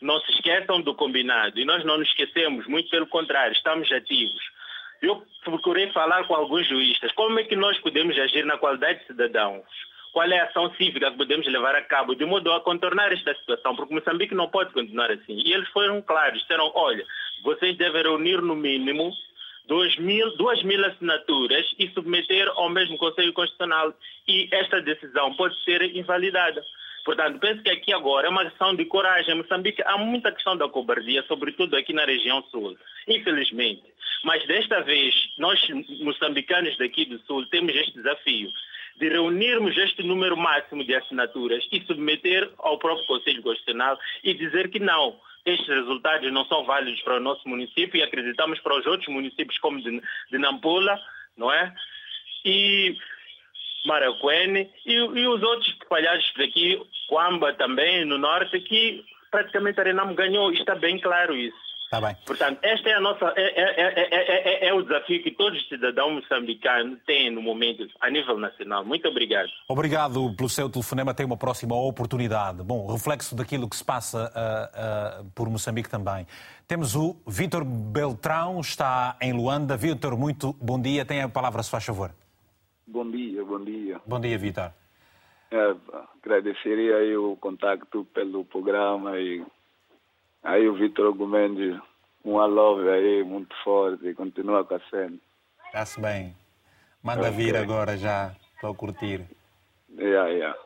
[0.01, 1.59] não se esqueçam do combinado.
[1.59, 4.40] E nós não nos esquecemos, muito pelo contrário, estamos ativos.
[5.03, 7.11] Eu procurei falar com alguns juízes.
[7.16, 9.66] Como é que nós podemos agir na qualidade de cidadãos?
[10.12, 13.35] Qual é a ação cívica que podemos levar a cabo de modo a contornar esta
[13.35, 13.74] situação?
[13.74, 15.42] Porque Moçambique não pode continuar assim.
[15.44, 17.05] E eles foram claros, disseram, olha,
[17.42, 19.12] vocês devem reunir no mínimo
[19.68, 23.94] 2 mil, 2 mil assinaturas e submeter ao mesmo Conselho Constitucional.
[24.26, 26.62] E esta decisão pode ser invalidada.
[27.04, 29.35] Portanto, penso que aqui agora é uma questão de coragem.
[29.35, 32.76] Em Moçambique há muita questão da cobardia, sobretudo aqui na região sul,
[33.07, 33.83] infelizmente.
[34.24, 35.61] Mas desta vez, nós
[36.00, 38.50] moçambicanos daqui do sul temos este desafio
[38.98, 44.70] de reunirmos este número máximo de assinaturas e submeter ao próprio Conselho Constitucional e dizer
[44.70, 45.16] que não,
[45.48, 49.58] estes resultados não são válidos para o nosso município e acreditamos para os outros municípios
[49.58, 51.00] como de, de Nampula,
[51.37, 51.74] não é?
[52.44, 52.96] E
[53.87, 59.84] Maracuene e, e os outros espalhados por aqui, Coamba também, no norte, que praticamente a
[59.84, 60.52] Renamo ganhou.
[60.52, 61.67] Está bem claro isso.
[61.90, 62.14] Tá bem.
[62.27, 66.12] Portanto, este é, a nossa, é, é, é, é, o desafio que todos os cidadãos
[66.12, 68.85] moçambicanos têm no momento, a nível nacional.
[68.85, 69.48] Muito obrigado.
[69.66, 71.14] Obrigado pelo seu telefonema.
[71.14, 72.62] Tem uma próxima oportunidade.
[72.62, 76.27] Bom, reflexo daquilo que se passa uh, uh, por Moçambique também.
[76.66, 79.74] Temos o Vítor Beltrão, está em Luanda.
[79.74, 81.07] Vítor, muito bom dia.
[81.07, 82.11] Tem a palavra, se faz favor.
[82.87, 84.01] Bom dia, bom dia.
[84.07, 84.72] Bom dia, Vitor.
[85.51, 85.74] É,
[86.22, 89.42] agradeceria aí o contacto pelo programa e
[90.42, 91.79] aí o Vitor Gomendes,
[92.24, 95.16] um love aí muito forte continua com a cena.
[95.66, 96.35] Está-se bem.
[97.03, 97.33] Manda okay.
[97.33, 99.24] vir agora já, para curtir.
[99.96, 100.59] Yeah, yeah.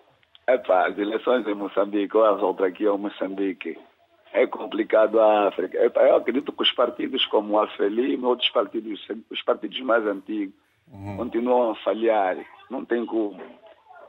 [0.49, 3.79] Epá, as eleições em Moçambique, ou as outras aqui ao Moçambique,
[4.33, 5.79] é complicado a África.
[5.85, 10.55] Epá, eu acredito que os partidos como o Alfelim, outros partidos, os partidos mais antigos,
[10.91, 11.17] uhum.
[11.17, 12.37] continuam a falhar.
[12.71, 13.41] Não tem como.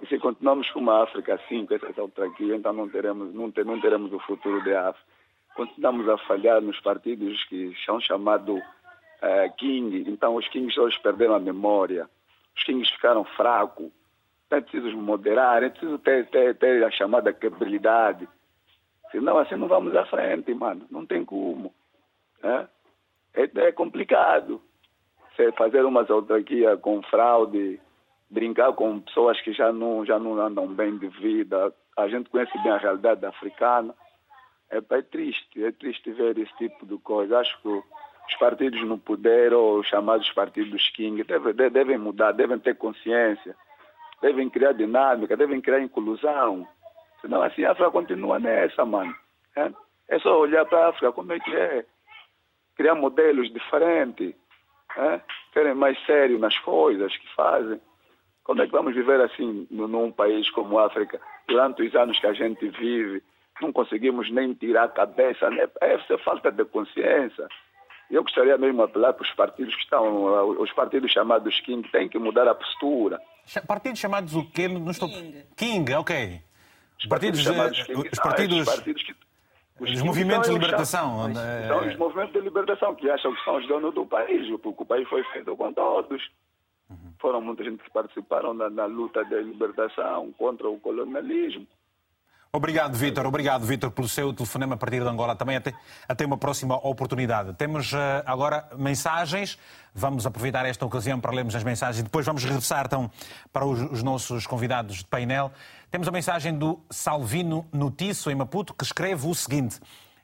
[0.02, 3.66] E se continuarmos com uma África assim, com essa autarquia, então não teremos, não, ter,
[3.66, 5.13] não teremos o futuro da África.
[5.56, 10.04] Continuamos a falhar nos partidos que são chamados uh, King.
[10.08, 12.10] Então os Kings hoje perderam a memória.
[12.56, 13.92] Os Kings ficaram fracos.
[14.48, 18.28] Então é preciso moderar, é preciso ter, ter, ter a chamada quebrabilidade.
[19.12, 20.86] Senão assim não vamos à frente, mano.
[20.90, 21.74] Não tem como.
[22.42, 22.68] É,
[23.36, 24.62] é, é complicado
[25.58, 27.80] fazer umas autarquias com fraude,
[28.30, 31.74] brincar com pessoas que já não, já não andam bem de vida.
[31.98, 33.94] A gente conhece bem a realidade africana.
[34.74, 37.40] É, é triste, é triste ver esse tipo de coisa.
[37.40, 42.58] Acho que os partidos no poder, ou os chamados partidos King, devem, devem mudar, devem
[42.58, 43.56] ter consciência,
[44.22, 46.68] devem criar dinâmica, devem criar inclusão.
[47.22, 49.16] Senão assim a África continua nessa, mano.
[49.56, 49.72] É,
[50.10, 51.86] é só olhar para a África como é que é.
[52.76, 54.34] Criar modelos diferentes
[54.98, 55.22] é?
[55.54, 57.80] serem mais sérios nas coisas que fazem.
[58.44, 62.28] Como é que vamos viver assim num país como a África, durante os anos que
[62.28, 63.24] a gente vive,
[63.64, 65.68] não conseguimos nem tirar a cabeça, né?
[65.82, 67.48] é essa falta de consciência.
[68.12, 72.08] Eu gostaria mesmo de apelar para os partidos que estão, os partidos chamados King, têm
[72.08, 73.20] que mudar a postura.
[73.66, 74.68] Partidos chamados o quê?
[74.68, 75.10] Não estou...
[75.10, 75.44] King.
[75.56, 76.42] King, ok.
[77.00, 78.58] Os partidos, partidos chamados King, os partidos...
[78.58, 79.16] Não, partidos que
[79.80, 81.30] os, os movimentos de libertação.
[81.30, 81.68] É...
[81.68, 84.86] São os movimentos de libertação que acham que são os donos do país, porque o
[84.86, 86.22] país foi feito com todos.
[86.90, 87.14] Uhum.
[87.20, 91.66] Foram muita gente que participaram na, na luta de libertação contra o colonialismo.
[92.56, 93.26] Obrigado, Vítor.
[93.26, 95.36] Obrigado, Vítor, pelo seu telefonema a partir de Angola.
[95.36, 95.74] Também até,
[96.08, 97.52] até uma próxima oportunidade.
[97.56, 99.58] Temos uh, agora mensagens.
[99.92, 103.10] Vamos aproveitar esta ocasião para lermos as mensagens e depois vamos regressar então
[103.52, 105.52] para os, os nossos convidados de painel.
[105.90, 109.80] Temos a mensagem do Salvino Notiço, em Maputo, que escreve o seguinte.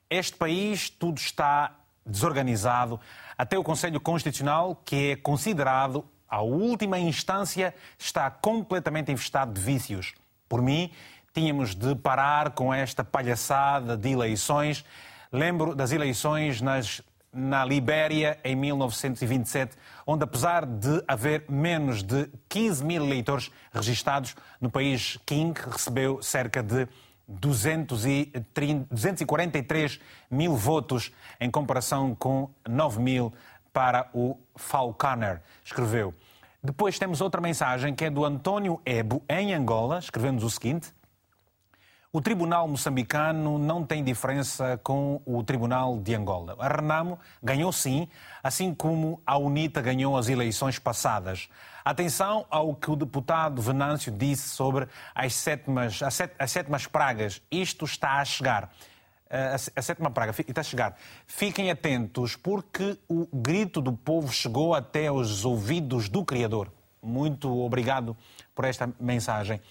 [0.07, 2.99] Este país tudo está desorganizado.
[3.35, 10.13] Até o Conselho Constitucional, que é considerado a última instância, está completamente infestado de vícios.
[10.47, 10.91] Por mim,
[11.33, 14.83] tínhamos de parar com esta palhaçada de eleições.
[15.31, 22.83] Lembro das eleições nas, na Libéria em 1927, onde, apesar de haver menos de 15
[22.83, 26.87] mil eleitores registados, no país King recebeu cerca de
[27.27, 29.99] 230, 243
[30.31, 33.33] mil votos, em comparação com 9 mil
[33.71, 35.41] para o Falconer.
[35.63, 36.13] Escreveu.
[36.61, 40.91] Depois temos outra mensagem que é do António Ebo, em Angola, escrevendo o seguinte:
[42.11, 46.55] o Tribunal moçambicano não tem diferença com o Tribunal de Angola.
[46.57, 48.07] A Renamo ganhou sim,
[48.41, 51.47] assim como a UNITA ganhou as eleições passadas.
[51.85, 57.43] Atenção ao que o deputado Venâncio disse sobre as sétimas, as, set, as sétimas pragas.
[57.51, 58.71] Isto está a chegar.
[59.29, 60.97] A, a sétima praga está a chegar.
[61.27, 66.71] Fiquem atentos, porque o grito do povo chegou até os ouvidos do Criador.
[67.03, 68.17] Muito obrigado
[68.55, 69.61] por esta mensagem.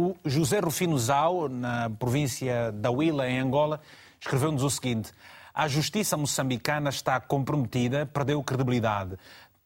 [0.00, 3.80] O José Rufino Zau, na província da Huila, em Angola,
[4.20, 5.10] escreveu-nos o seguinte:
[5.52, 9.16] A justiça moçambicana está comprometida, perdeu credibilidade.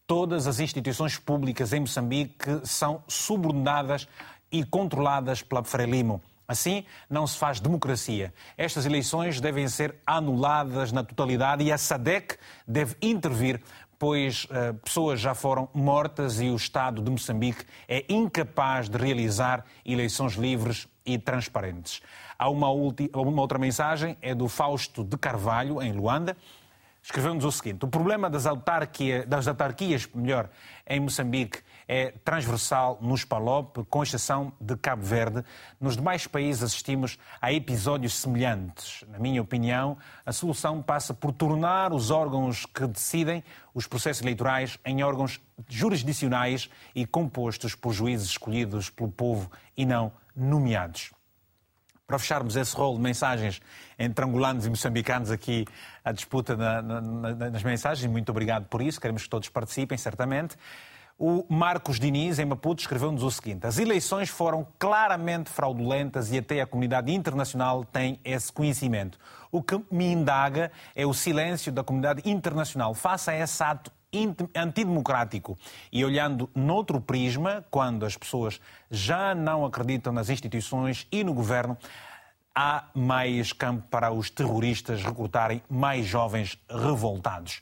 [0.07, 4.09] Todas as instituições públicas em Moçambique são subordinadas
[4.51, 6.23] e controladas pela Frelimo.
[6.49, 8.33] Assim, não se faz democracia.
[8.57, 13.61] Estas eleições devem ser anuladas na totalidade e a SADEC deve intervir
[14.03, 19.65] pois uh, pessoas já foram mortas e o Estado de Moçambique é incapaz de realizar
[19.87, 22.03] eleições livres e transparentes.
[22.37, 26.37] Há uma, uma outra mensagem, é do Fausto de Carvalho, em Luanda,
[27.01, 30.51] escreveu-nos o seguinte: o problema das, autarquia, das autarquias, melhor,
[30.85, 31.61] em Moçambique
[31.95, 35.45] é transversal nos PALOP, com exceção de Cabo Verde.
[35.79, 39.05] Nos demais países assistimos a episódios semelhantes.
[39.09, 44.79] Na minha opinião, a solução passa por tornar os órgãos que decidem os processos eleitorais
[44.87, 51.13] em órgãos jurisdicionais e compostos por juízes escolhidos pelo povo e não nomeados
[52.07, 53.63] para fecharmos esse rol de mensagens
[53.99, 55.65] entre angolanos e moçambicanos aqui,
[56.05, 57.01] a disputa na, na,
[57.51, 58.11] nas mensagens.
[58.11, 59.01] Muito obrigado por isso.
[59.01, 60.55] Queremos que todos participem, certamente.
[61.25, 66.61] O Marcos Diniz, em Maputo, escreveu-nos o seguinte: as eleições foram claramente fraudulentas e até
[66.61, 69.21] a comunidade internacional tem esse conhecimento.
[69.49, 73.93] O que me indaga é o silêncio da comunidade internacional face a esse ato
[74.53, 75.57] antidemocrático.
[75.93, 81.79] E olhando noutro prisma, quando as pessoas já não acreditam nas instituições e no governo,
[82.53, 87.61] há mais campo para os terroristas recrutarem mais jovens revoltados.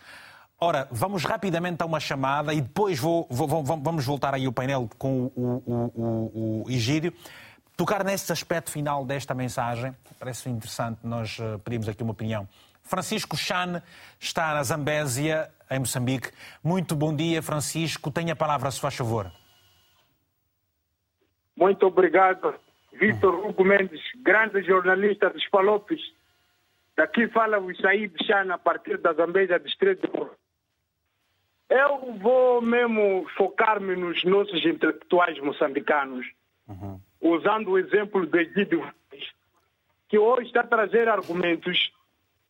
[0.63, 4.91] Ora, vamos rapidamente a uma chamada e depois vou, vou, vamos voltar aí o painel
[4.99, 7.15] com o, o, o, o Egídio.
[7.75, 12.47] Tocar nesse aspecto final desta mensagem, parece interessante, nós eh, pedimos aqui uma opinião.
[12.83, 13.83] Francisco Chan
[14.19, 16.31] está na Zambésia, em Moçambique.
[16.63, 18.11] Muito bom dia, Francisco.
[18.11, 19.33] Tenha a palavra, se faz favor.
[21.57, 22.55] Muito obrigado,
[22.93, 26.03] Vitor Hugo Mendes, grande jornalista dos Palopes.
[26.95, 30.13] Daqui fala o Isaí Chan, a partir da Zambésia, distrito de
[31.71, 36.27] eu vou mesmo focar-me nos nossos intelectuais moçambicanos,
[36.69, 37.01] uhum.
[37.21, 38.85] usando o exemplo de Guido
[40.11, 41.93] que hoje está a trazer argumentos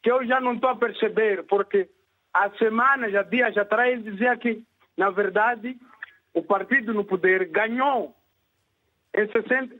[0.03, 1.91] que eu já não estou a perceber, porque
[2.33, 4.65] há semanas, há dias atrás, ele dizia que,
[4.97, 5.77] na verdade,
[6.33, 8.17] o partido no poder ganhou
[9.15, 9.75] em, 60,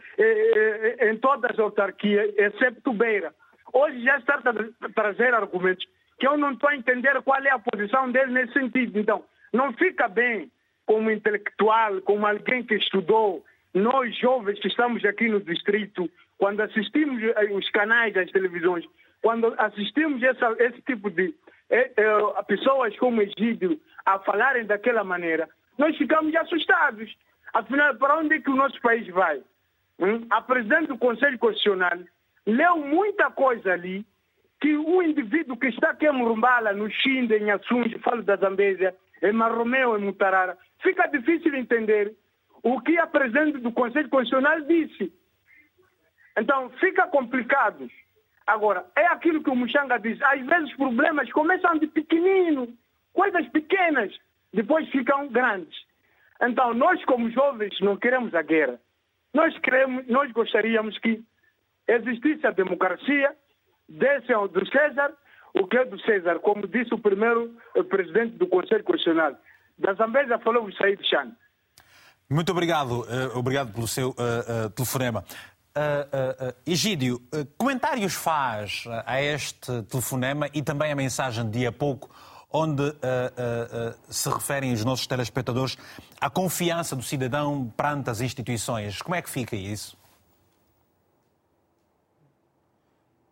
[1.11, 3.35] em todas as autarquias, exceto Beira.
[3.73, 4.43] Hoje já está
[4.83, 5.87] a trazer argumentos
[6.21, 8.99] que eu não estou a entender qual é a posição dele nesse sentido.
[8.99, 10.51] Então, não fica bem
[10.87, 17.23] como intelectual, como alguém que estudou, nós jovens que estamos aqui no distrito, quando assistimos
[17.53, 18.85] os canais, as televisões,
[19.23, 21.35] quando assistimos essa, esse tipo de
[21.71, 27.17] é, é, pessoas como Egídio a falarem daquela maneira, nós ficamos assustados.
[27.55, 29.41] Afinal, para onde é que o nosso país vai?
[29.99, 30.27] Hum?
[30.31, 31.99] A presidente do Conselho Constitucional
[32.47, 34.05] leu muita coisa ali
[34.61, 38.95] que o indivíduo que está aqui em Murumbala, no Xinde, em Assunge, falo da Zambésia,
[39.23, 42.15] em Marromeu, em Mutarara, fica difícil entender
[42.63, 45.13] o que a presidente do Conselho Constitucional disse.
[46.39, 47.91] Então, fica complicado.
[48.47, 50.21] Agora, é aquilo que o Muxanga diz.
[50.23, 52.69] Às vezes os problemas começam de pequenino,
[53.13, 54.15] coisas pequenas,
[54.53, 55.75] depois ficam grandes.
[56.43, 58.79] Então, nós como jovens não queremos a guerra.
[59.33, 61.23] Nós, queremos, nós gostaríamos que
[61.87, 63.35] existisse a democracia,
[63.91, 65.13] desse ao do César
[65.55, 69.35] o que é do César, como disse o primeiro eh, presidente do Conselho Constitucional.
[69.79, 71.33] Da Zambésia falou o Said Chan.
[72.29, 75.25] Muito obrigado, uh, obrigado pelo seu uh, uh, telefonema.
[75.71, 77.21] Uh, Egídio,
[77.57, 82.11] comentários faz a este telefonema e também a mensagem de há pouco,
[82.53, 82.83] onde
[84.09, 85.79] se referem os nossos telespectadores
[86.21, 89.01] à confiança do cidadão perante as instituições.
[89.01, 89.97] Como é que fica isso?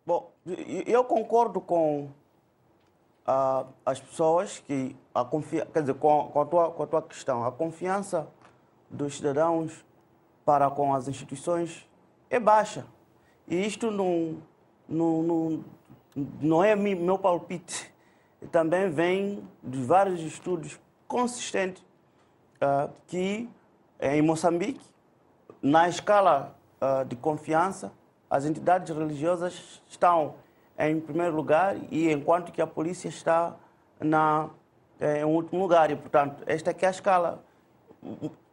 [0.05, 0.28] Bom,
[0.85, 2.09] eu concordo com
[3.85, 7.45] as pessoas que a confiança, quer dizer, com, com, a tua, com a tua questão,
[7.45, 8.27] a confiança
[8.89, 9.85] dos cidadãos
[10.43, 11.87] para com as instituições
[12.29, 12.85] é baixa.
[13.47, 14.37] E isto não,
[14.87, 15.65] não, não,
[16.41, 17.93] não é meu palpite.
[18.51, 21.83] Também vem de vários estudos consistentes
[22.61, 23.49] uh, que
[23.99, 24.85] em Moçambique,
[25.61, 27.91] na escala uh, de confiança,
[28.29, 30.35] as entidades religiosas estão
[30.77, 33.55] em primeiro lugar e enquanto que a polícia está
[33.99, 34.49] na,
[34.99, 35.91] eh, em último lugar.
[35.91, 37.43] E, portanto, esta aqui é a escala.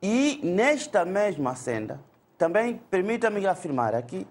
[0.03, 2.01] E nesta mesma senda,
[2.37, 4.27] também permita-me afirmar aqui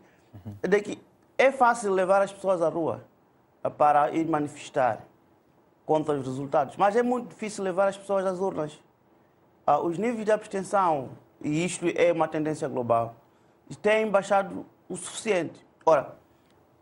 [0.62, 1.02] de que
[1.38, 3.04] é fácil levar as pessoas à rua
[3.78, 5.00] para ir manifestar
[5.86, 8.80] contra os resultados, mas é muito difícil levar as pessoas às urnas.
[9.66, 11.10] Ah, os níveis de abstenção,
[11.42, 13.16] e isto é uma tendência global,
[13.82, 15.66] têm baixado o suficiente.
[15.86, 16.16] Ora,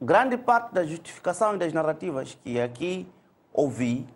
[0.02, 3.08] grande parte da justificação e das narrativas que aqui
[3.54, 4.08] ouvi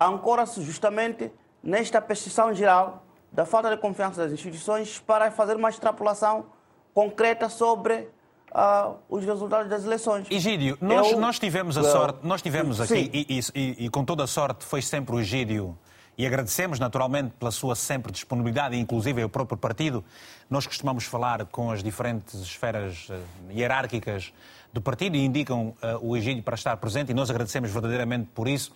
[0.00, 1.32] ancora-se justamente
[1.62, 6.46] nesta percepção geral da falta de confiança das instituições para fazer uma extrapolação
[6.92, 8.08] concreta sobre
[8.54, 10.30] uh, os resultados das eleições.
[10.30, 14.22] Egídio, nós, Eu, nós tivemos a sorte, nós tivemos aqui, e, e, e, com toda
[14.22, 15.76] a sorte foi sempre o Egídio,
[16.16, 20.04] e agradecemos naturalmente pela sua sempre disponibilidade, inclusive o próprio partido.
[20.48, 24.32] Nós costumamos falar com as diferentes esferas uh, hierárquicas
[24.72, 28.48] do partido e indicam uh, o Egídio para estar presente, e nós agradecemos verdadeiramente por
[28.48, 28.72] isso.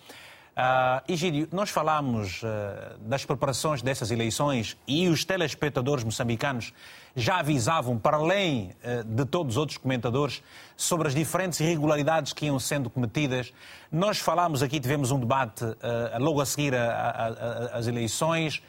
[0.59, 6.73] Uh, Egídio, nós falámos uh, das preparações dessas eleições e os telespectadores moçambicanos
[7.15, 10.43] já avisavam, para além uh, de todos os outros comentadores,
[10.75, 13.53] sobre as diferentes irregularidades que iam sendo cometidas.
[13.89, 15.77] Nós falámos aqui, tivemos um debate uh,
[16.17, 18.61] logo a seguir às eleições.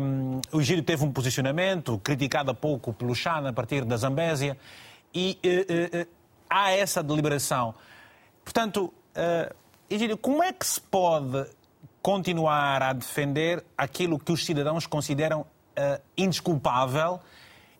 [0.00, 4.56] Um, o Egídio teve um posicionamento criticado há pouco pelo Chan a partir da Zambésia
[5.14, 6.08] e uh,
[6.48, 7.74] há essa deliberação.
[8.42, 8.90] Portanto,
[9.92, 11.44] Egídio, como é que se pode
[12.00, 17.18] continuar a defender aquilo que os cidadãos consideram uh, indesculpável?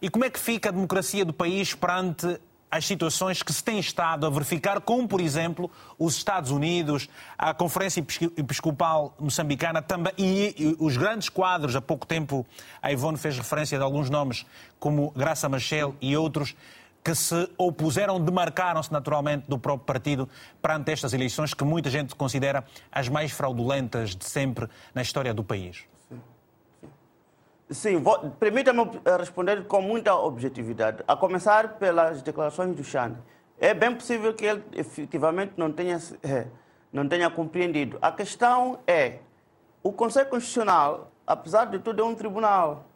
[0.02, 3.78] E como é que fica a democracia do país perante as situações que se tem
[3.78, 7.08] estado a verificar, como, por exemplo, os Estados Unidos,
[7.38, 8.00] a Conferência
[8.36, 12.44] Episcopal Moçambicana também, e, os grandes quadros, há pouco tempo
[12.82, 14.44] a Ivone fez referência de alguns nomes,
[14.80, 16.56] como Graça Machel e outros,
[17.03, 20.28] que se opuseram, demarcaram-se naturalmente do próprio partido
[20.61, 25.42] perante estas eleições que muita gente considera as mais fraudulentas de sempre na história do
[25.42, 25.84] país?
[27.70, 28.03] Sim,
[28.40, 28.82] permita-me
[29.16, 33.16] responder com muita objetividade, a começar pelas declarações do Xande.
[33.61, 36.46] É bem possível que ele efetivamente não tenha, é,
[36.92, 37.96] não tenha compreendido.
[38.03, 39.18] A questão é,
[39.82, 42.89] o Conselho Constitucional, apesar de tudo, é um tribunal.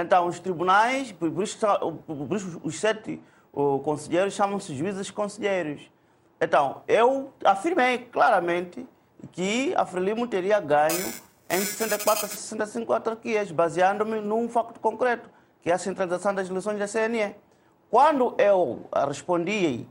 [0.00, 1.58] Então, os tribunais, por isso,
[2.06, 3.20] por isso os sete
[3.82, 5.90] conselheiros chamam-se juízes conselheiros.
[6.40, 8.86] Então, eu afirmei claramente
[9.32, 11.12] que a Frelimo teria ganho
[11.50, 15.28] em 64 a 65 autarquias, baseando-me num facto concreto,
[15.62, 17.34] que é a centralização das eleições da CNE.
[17.90, 19.84] Quando eu respondi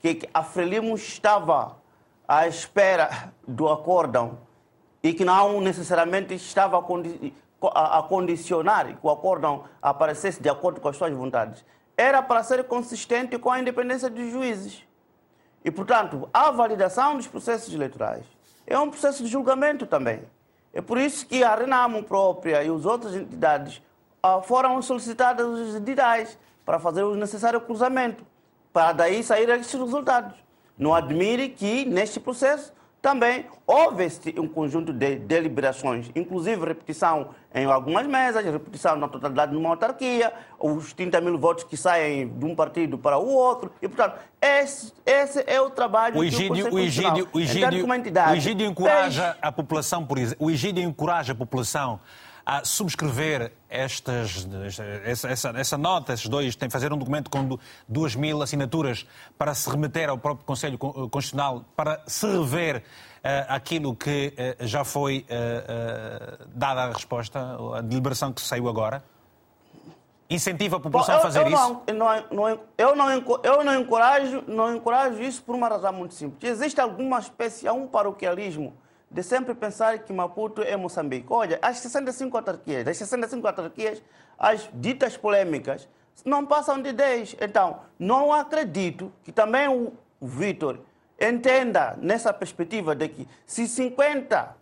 [0.00, 1.76] que a Frelimo estava
[2.26, 4.38] à espera do acórdão
[5.02, 6.80] e que não necessariamente estava
[7.68, 11.64] a, condicionar que o acórdão aparecesse de acordo com as suas vontades,
[11.96, 14.82] era para ser consistente com a independência dos juízes.
[15.64, 18.24] E, portanto, a validação dos processos eleitorais
[18.66, 20.22] é um processo de julgamento também.
[20.72, 23.82] É por isso que a Renamo própria e as outras entidades
[24.22, 28.24] ah, foram solicitadas os editais para fazer o necessário cruzamento,
[28.72, 30.34] para daí sair esses resultados.
[30.78, 32.72] Não admire que, neste processo,
[33.02, 39.56] também houve um conjunto de deliberações, inclusive repetição em algumas mesas, repetição na totalidade de
[39.56, 43.72] uma autarquia, os 30 mil votos que saem de um partido para o outro.
[43.80, 48.34] E, portanto, esse, esse é o trabalho o Egídio, que o, Egídio, o Egídio, o
[48.34, 52.00] Egídio encoraja a população, por exemplo, o Egídio encoraja a população
[52.50, 54.44] a subscrever estas,
[55.04, 57.56] essa, essa, essa nota, esses dois, têm que fazer um documento com
[57.88, 59.06] duas mil assinaturas
[59.38, 62.82] para se remeter ao próprio Conselho Constitucional, para se rever uh,
[63.46, 69.04] aquilo que uh, já foi uh, dada a resposta, a deliberação que saiu agora?
[70.28, 71.82] Incentiva a população Bom, eu, a fazer eu isso?
[71.94, 76.50] Não, não, eu, não, eu não encorajo, não encorajo isso por uma razão muito simples.
[76.50, 78.74] Existe alguma espécie, há um paroquialismo
[79.10, 81.26] de sempre pensar que Maputo é Moçambique.
[81.30, 84.02] Olha, as 65 autarquias, das 65 autarquias,
[84.38, 85.88] as ditas polêmicas
[86.24, 87.36] não passam de 10.
[87.40, 90.78] Então, não acredito que também o Vitor
[91.18, 94.56] entenda nessa perspectiva de que se 50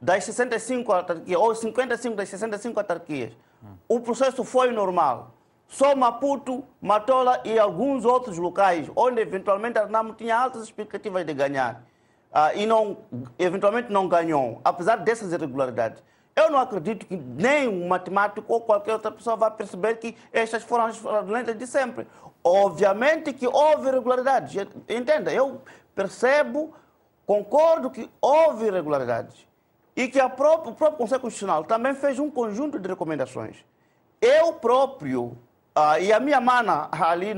[0.00, 3.32] das 65 autarquias, ou 55 das 65 autarquias,
[3.86, 5.34] o processo foi normal.
[5.68, 11.32] Só Maputo, Matola e alguns outros locais, onde eventualmente a Renamo tinha altas expectativas de
[11.32, 11.84] ganhar,
[12.32, 12.98] uh, e não,
[13.38, 16.02] eventualmente não ganhou, apesar dessas irregularidades.
[16.34, 20.62] Eu não acredito que nem um matemático ou qualquer outra pessoa vai perceber que estas
[20.62, 22.06] foram as fraudulentas de sempre.
[22.42, 24.66] Obviamente que houve irregularidades.
[24.88, 25.60] Entenda, eu
[25.94, 26.72] percebo,
[27.26, 29.46] concordo que houve irregularidades.
[29.94, 33.56] E que própria, o próprio Conselho Constitucional também fez um conjunto de recomendações.
[34.20, 35.36] Eu próprio,
[35.76, 37.34] uh, e a minha mana ali,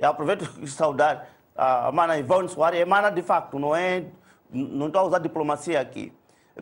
[0.00, 4.04] aproveito de saudar a mana Ivone Soares, é mana de facto, não é,
[4.50, 6.12] não estou a usar diplomacia aqui.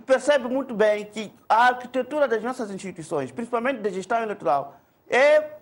[0.07, 4.77] Percebe muito bem que a arquitetura das nossas instituições, principalmente da gestão eleitoral,
[5.09, 5.59] é,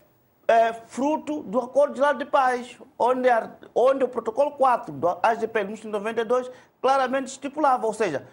[0.46, 5.08] é fruto do Acordo de Lado de Paz, onde, a, onde o protocolo 4 do
[5.22, 6.50] AGP de 1992
[6.80, 8.26] claramente estipulava, ou seja,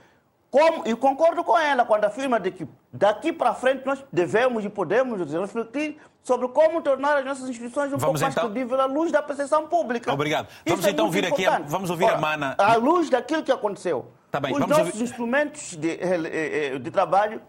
[0.52, 4.70] como, e concordo com ela quando afirma de que daqui para frente nós devemos e
[4.70, 8.44] podemos refletir sobre como tornar as nossas instituições um vamos pouco então...
[8.44, 10.12] mais credíveis à luz da percepção pública.
[10.12, 10.48] Obrigado.
[10.66, 11.62] Vamos Isso é então é vir importante.
[11.62, 12.56] aqui, vamos ouvir Ora, a Mana.
[12.58, 14.12] À luz daquilo que aconteceu.
[14.32, 15.04] Tá bem, Os nossos ouvir...
[15.04, 17.44] instrumentos de, eh, eh, de trabalho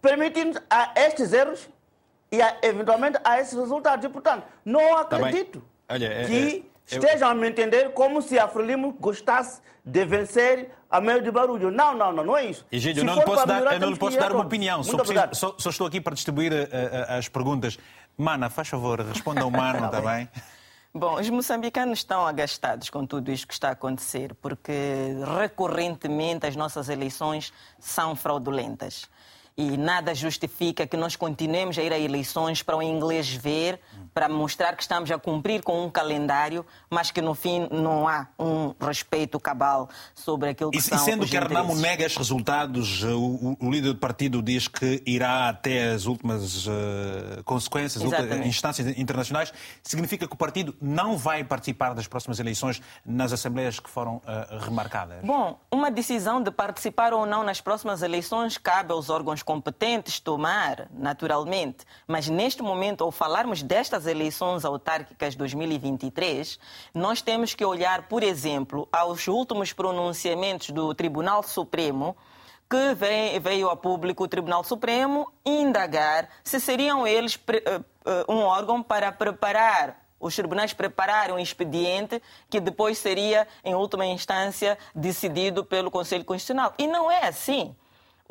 [0.00, 1.68] permitem a estes erros
[2.32, 4.02] e a, eventualmente a esses resultados.
[4.02, 8.22] E, portanto, não tá acredito tá Olha, é, que é, estejam a me entender como
[8.22, 11.70] se a Frelimo gostasse de vencer a meio de barulho.
[11.70, 12.64] Não, não, não, não é isso.
[12.70, 14.82] Egídio, não lhe posso dar, eu não lhe posso dar uma opinião.
[14.82, 17.78] Só, preciso, só, só, estou aqui para distribuir uh, uh, as perguntas.
[18.16, 20.28] Mana, faz favor, responda ao Mano, está bem?
[20.94, 24.72] Bom, os moçambicanos estão agastados com tudo isto que está a acontecer, porque
[25.40, 29.08] recorrentemente as nossas eleições são fraudulentas
[29.56, 33.80] e nada justifica que nós continuemos a ir a eleições para o inglês ver,
[34.14, 38.26] para mostrar que estamos a cumprir com um calendário, mas que no fim não há
[38.38, 42.18] um respeito cabal sobre aquilo que e, são E sendo os que Arnamo nega estes
[42.18, 48.46] resultados, o, o, líder do partido diz que irá até as últimas uh, consequências, últimas
[48.46, 49.52] instâncias internacionais,
[49.82, 54.58] significa que o partido não vai participar das próximas eleições nas assembleias que foram uh,
[54.60, 55.24] remarcadas?
[55.24, 60.88] Bom, uma decisão de participar ou não nas próximas eleições cabe aos órgãos competentes tomar,
[60.92, 66.58] naturalmente, mas neste momento, ao falarmos destas eleições autárquicas 2023,
[66.94, 72.16] nós temos que olhar, por exemplo, aos últimos pronunciamentos do Tribunal Supremo
[72.70, 72.94] que
[73.40, 79.12] veio a público o Tribunal Supremo indagar se seriam eles eh, eh, um órgão para
[79.12, 86.24] preparar os tribunais prepararem um expediente que depois seria, em última instância, decidido pelo Conselho
[86.24, 86.72] Constitucional.
[86.78, 87.74] E não é assim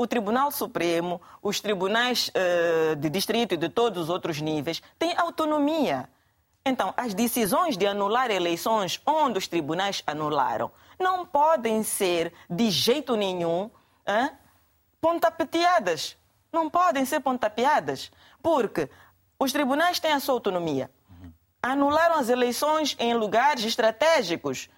[0.01, 5.15] o Tribunal Supremo, os tribunais uh, de distrito e de todos os outros níveis têm
[5.17, 6.09] autonomia.
[6.65, 13.15] Então, as decisões de anular eleições onde os tribunais anularam não podem ser, de jeito
[13.15, 13.69] nenhum,
[14.99, 16.15] pontapeteadas.
[16.53, 18.11] Não podem ser pontapeadas,
[18.43, 18.89] porque
[19.39, 20.91] os tribunais têm a sua autonomia.
[21.63, 24.69] Anularam as eleições em lugares estratégicos.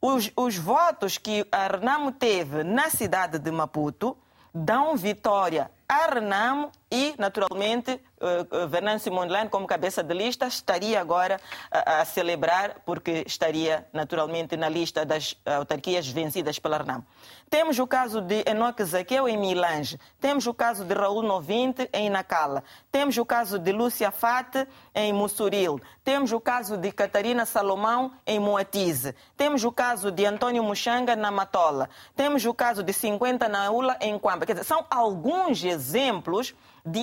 [0.00, 4.16] Os, os votos que a Renamo teve na cidade de Maputo
[4.56, 11.40] dão vitória a Renamo e, naturalmente, uh, Venâncio Mondlane, como cabeça de lista, estaria agora
[11.70, 17.04] a, celebrar, porque estaria, naturalmente, na lista das autarquias vencidas pela Renamo.
[17.48, 22.10] Temos o caso de Enoque Zaqueu em Milange, temos o caso de Raul Novinte em
[22.10, 28.12] Nacala, temos o caso de Lúcia Fate em Mussuril, temos o caso de Catarina Salomão
[28.26, 33.48] em Moatize, temos o caso de Antônio Muxanga na Matola, temos o caso de 50
[33.48, 34.44] na Ula em Quamba.
[34.44, 36.52] Quer dizer, são alguns exemplos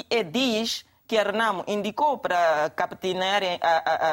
[0.09, 3.59] edis que a Renamo indicou para capitanearem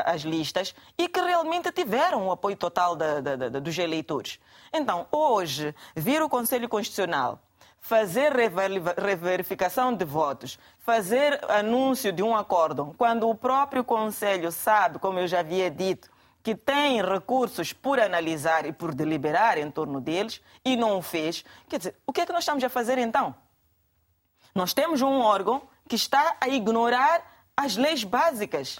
[0.05, 2.97] as listas e que realmente tiveram o apoio total
[3.63, 4.39] dos eleitores.
[4.73, 7.41] Então, hoje, vir o Conselho Constitucional
[7.81, 8.33] fazer
[8.99, 15.27] reverificação de votos, fazer anúncio de um acordo, quando o próprio Conselho sabe, como eu
[15.27, 16.11] já havia dito,
[16.43, 21.45] que tem recursos por analisar e por deliberar em torno deles e não o fez,
[21.69, 23.35] quer dizer, o que é que nós estamos a fazer então?
[24.55, 27.23] Nós temos um órgão que está a ignorar
[27.57, 28.79] as leis básicas.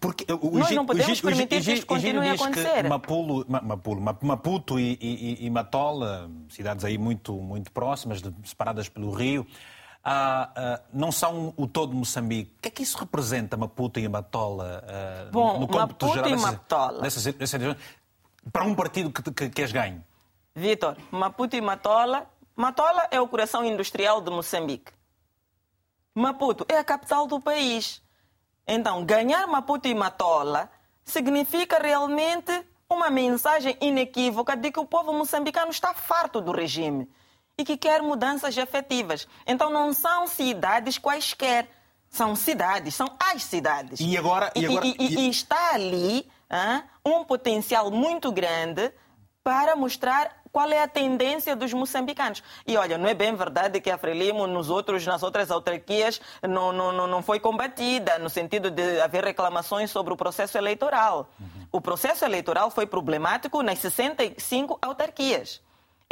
[0.00, 2.88] Porque o, Nós não podemos o, permitir o, que isto continue a acontecer.
[2.88, 9.46] Mapulo, Mapulo, Maputo e, e, e, Matola, cidades aí muito, muito próximas, separadas pelo rio,
[10.02, 12.54] ah, ah, não são o todo Moçambique.
[12.58, 16.30] O que é que isso representa, Maputo e Matola, ah, Bom, no cômputo Maputo geral
[16.30, 17.02] e Matola.
[17.02, 17.76] Dessas, dessas, dessas,
[18.50, 20.02] para um partido que, que queres ganho?
[20.54, 22.26] Vitor, Maputo e Matola
[22.56, 24.92] Matola é o coração industrial de Moçambique.
[26.14, 28.02] Maputo é a capital do país.
[28.66, 30.70] Então, ganhar Maputo e Matola
[31.04, 37.08] significa realmente uma mensagem inequívoca de que o povo moçambicano está farto do regime
[37.56, 39.28] e que quer mudanças efetivas.
[39.46, 41.68] Então, não são cidades quaisquer,
[42.08, 44.00] são cidades, são as cidades.
[44.00, 44.52] E agora.
[44.54, 44.86] E, agora...
[44.86, 46.28] e, e, e está ali
[47.04, 48.92] um potencial muito grande
[49.42, 52.42] para mostrar qual é a tendência dos moçambicanos.
[52.66, 56.72] E olha, não é bem verdade que a Frelimo nos outros, nas outras autarquias não,
[56.72, 61.28] não, não foi combatida, no sentido de haver reclamações sobre o processo eleitoral.
[61.38, 61.46] Uhum.
[61.72, 65.60] O processo eleitoral foi problemático nas 65 autarquias.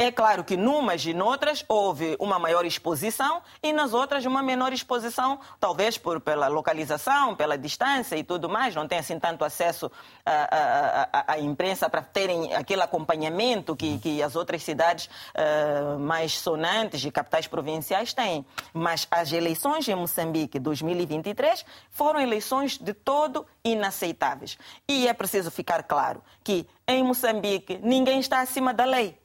[0.01, 4.71] É claro que numas e noutras houve uma maior exposição e nas outras uma menor
[4.71, 9.91] exposição, talvez por, pela localização, pela distância e tudo mais, não tem assim tanto acesso
[10.25, 17.11] à, imprensa para terem aquele acompanhamento que, que as outras cidades uh, mais sonantes e
[17.11, 18.45] capitais provinciais têm.
[18.73, 24.57] Mas as eleições em Moçambique 2023 foram eleições de todo inaceitáveis.
[24.87, 29.19] E é preciso ficar claro que em Moçambique ninguém está acima da lei.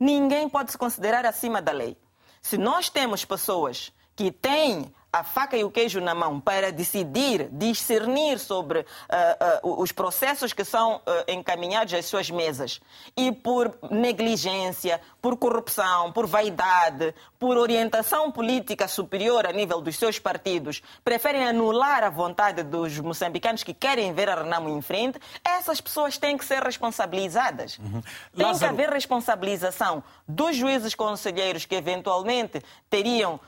[0.00, 1.94] Ninguém pode se considerar acima da lei.
[2.40, 7.48] Se nós temos pessoas que têm a faca e o queijo na mão para decidir,
[7.50, 12.80] discernir sobre uh, uh, os processos que são uh, encaminhados às suas mesas
[13.16, 20.18] e por negligência, por corrupção, por vaidade, por orientação política superior a nível dos seus
[20.18, 25.80] partidos, preferem anular a vontade dos moçambicanos que querem ver a Renamo em frente, essas
[25.80, 27.78] pessoas têm que ser responsabilizadas.
[27.78, 28.02] Uhum.
[28.36, 28.58] Tem Lázaro...
[28.58, 33.40] que haver responsabilização dos juízes conselheiros que eventualmente teriam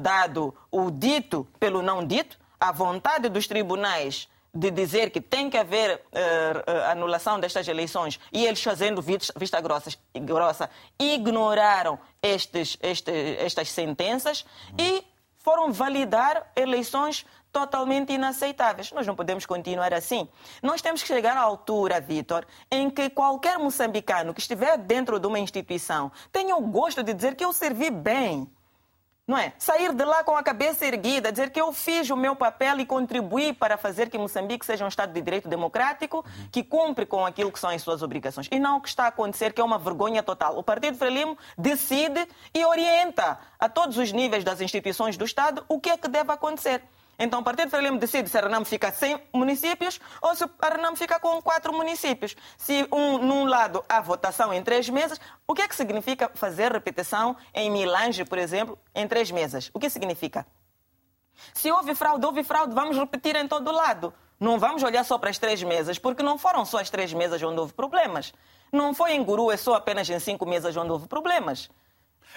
[0.00, 5.56] dado o dito pelo não dito, a vontade dos tribunais de dizer que tem que
[5.56, 13.70] haver uh, anulação destas eleições e eles fazendo vista, grossa, grossa ignoraram estes, este, estas
[13.70, 14.44] sentenças
[14.78, 15.04] e
[15.38, 18.92] foram validar eleições totalmente inaceitáveis.
[18.92, 20.28] Nós não podemos continuar assim.
[20.62, 25.26] Nós temos que chegar à altura, Vitor, em que qualquer moçambicano que estiver dentro de
[25.26, 28.50] uma instituição tenha o gosto de dizer que eu servi bem
[29.26, 29.52] não é?
[29.58, 32.86] Sair de lá com a cabeça erguida, dizer que eu fiz o meu papel e
[32.86, 37.50] contribuí para fazer que Moçambique seja um Estado de direito democrático que cumpre com aquilo
[37.50, 38.48] que são as suas obrigações.
[38.52, 40.56] E não o que está a acontecer, que é uma vergonha total.
[40.56, 45.80] O Partido Frelimo decide e orienta a todos os níveis das instituições do Estado o
[45.80, 46.82] que é que deve acontecer.
[47.18, 50.96] Então o Partido Frelimo decide se a Renamo fica sem municípios ou se a Renamo
[50.96, 52.36] fica com quatro municípios.
[52.58, 56.72] Se um, num lado há votação em três mesas, o que é que significa fazer
[56.72, 59.70] repetição em Milange, por exemplo, em três mesas?
[59.72, 60.46] O que significa?
[61.54, 64.12] Se houve fraude, houve fraude, vamos repetir em todo lado.
[64.38, 67.42] Não vamos olhar só para as três mesas, porque não foram só as três mesas
[67.42, 68.34] onde houve problemas.
[68.70, 71.70] Não foi em Guru, é só apenas em cinco mesas onde houve problemas.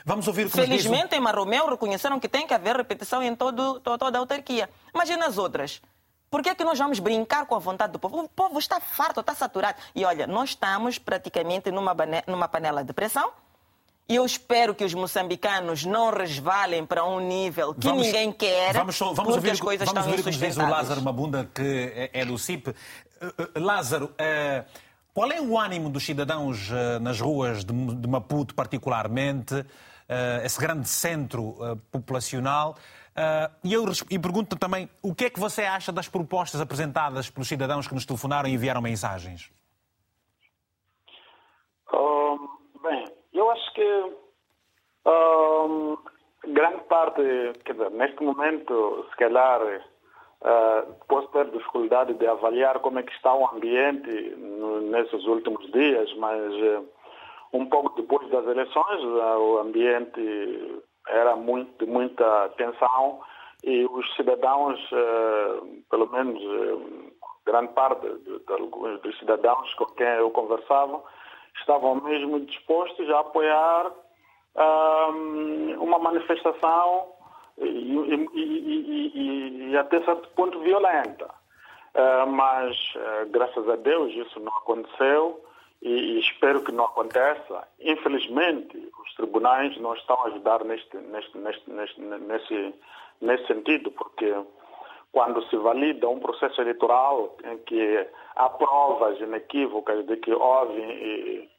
[0.06, 1.18] Vamos ouvir o que Felizmente, diz...
[1.18, 4.70] em Marromeu reconheceram que tem que haver repetição em todo, toda a autarquia.
[4.94, 5.82] Imagina as outras.
[6.30, 8.20] Por que, é que nós vamos brincar com a vontade do povo?
[8.20, 9.80] O povo está farto, está saturado.
[9.96, 11.96] E olha, nós estamos praticamente numa,
[12.28, 13.32] numa panela de pressão.
[14.08, 18.74] E eu espero que os moçambicanos não resvalem para um nível que vamos, ninguém quer,
[18.74, 21.48] vamos, vamos porque ouvir, as coisas vamos estão ouvir o que diz o Lázaro Mabunda,
[21.54, 22.70] que é, é do CIP.
[22.70, 22.74] Uh,
[23.26, 24.66] uh, Lázaro, uh,
[25.14, 26.70] qual é o ânimo dos cidadãos
[27.02, 27.74] nas ruas de,
[28.08, 29.66] Maputo, particularmente?
[30.10, 32.76] uh, esse grande centro uh, populacional.
[33.66, 33.84] E eu
[34.22, 38.06] pergunto também o que é que você acha das propostas apresentadas pelos cidadãos que nos
[38.06, 39.52] telefonaram e enviaram mensagens?
[41.94, 42.48] Um,
[42.82, 43.04] bem,
[43.34, 44.16] eu acho que
[45.06, 45.98] um,
[46.54, 47.22] grande parte,
[47.66, 49.60] quer dizer, neste momento, se calhar,
[50.42, 54.10] uh, posso ter dificuldade de avaliar como é que está o ambiente
[54.90, 56.88] nesses últimos dias, mas uh,
[57.54, 63.22] um pouco depois das eleições, eh, o ambiente era muito, de muita tensão
[63.64, 65.60] e os cidadãos, eh,
[65.90, 67.12] pelo menos eh,
[67.46, 71.02] grande parte dos cidadãos com quem eu conversava,
[71.60, 73.92] estavam mesmo dispostos a apoiar
[75.80, 77.08] uma manifestação
[77.60, 81.30] e, e, e, e, até certo ponto violenta.
[82.28, 82.78] mas,
[83.32, 85.44] graças a Deus, isso não aconteceu
[85.82, 87.68] e espero que não aconteça.
[87.80, 92.76] Infelizmente, os tribunais não estão a ajudar neste, neste, neste, neste, nesse,
[93.22, 94.34] nesse sentido, porque
[95.12, 101.50] quando se valida um processo eleitoral em que há provas inequívocas de que houve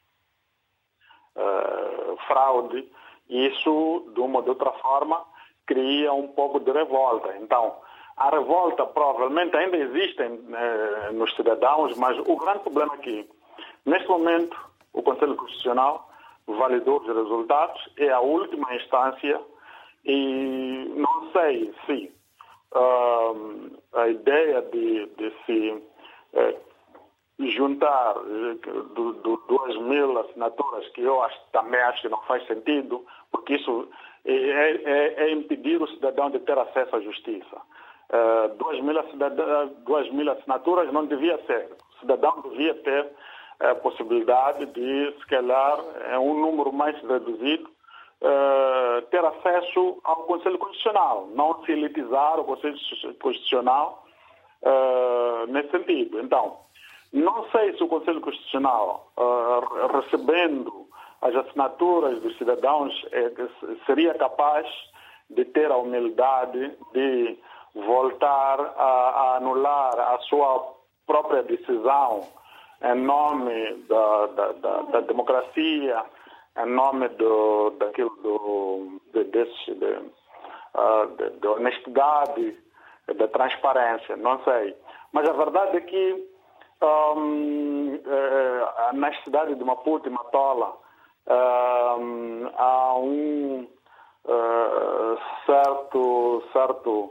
[1.37, 2.91] uh, fraude,
[3.29, 5.25] isso, de uma ou de outra forma,
[5.67, 7.37] cria um pouco de revolta.
[7.39, 7.77] Então,
[8.17, 13.29] a revolta provavelmente ainda existe uh, nos cidadãos, mas o grande problema aqui
[13.87, 14.57] Neste momento,
[14.93, 16.09] o Conselho Constitucional
[16.47, 19.41] validou os resultados, é a última instância
[20.05, 22.13] e não sei se
[22.75, 25.83] uh, a ideia de, de se
[26.35, 26.57] eh,
[27.41, 33.55] juntar do, duas mil assinaturas, que eu acho, também acho que não faz sentido, porque
[33.55, 33.89] isso
[34.25, 37.57] é, é, é impedir o cidadão de ter acesso à justiça.
[38.11, 38.97] Uh, duas, mil,
[39.85, 41.69] duas mil assinaturas não devia ser.
[41.97, 43.07] O cidadão devia ter
[43.61, 45.79] a possibilidade de, se calhar,
[46.11, 47.71] é um número mais reduzido,
[48.23, 52.77] uh, ter acesso ao Conselho Constitucional, não se elitizar o Conselho
[53.21, 54.05] Constitucional
[54.63, 56.21] uh, nesse sentido.
[56.21, 56.59] Então,
[57.13, 60.89] não sei se o Conselho Constitucional, uh, recebendo
[61.23, 63.31] as assinaturas dos cidadãos, é,
[63.87, 64.67] seria capaz
[65.29, 67.39] de ter a humildade de
[67.75, 70.75] voltar a, a anular a sua
[71.07, 72.27] própria decisão
[72.83, 76.05] em nome da, da, da, da democracia,
[76.57, 82.57] em nome do, daquilo do, de, desse, de, uh, de, de honestidade,
[83.17, 84.75] da transparência, não sei.
[85.13, 86.31] Mas a verdade é que
[86.83, 88.01] um,
[88.95, 90.77] na cidade de Maputo e Matola
[91.29, 93.69] um, há um
[94.25, 97.11] uh, certo, certo,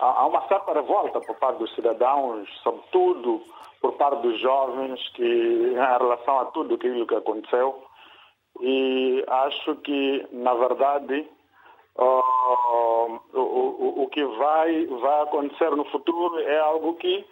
[0.00, 3.42] há uma certa revolta por parte dos cidadãos, sobretudo
[3.80, 7.82] por parte dos jovens, que em relação a tudo aquilo que aconteceu.
[8.60, 11.28] E acho que, na verdade,
[11.98, 17.26] uh, o, o, o que vai, vai acontecer no futuro é algo que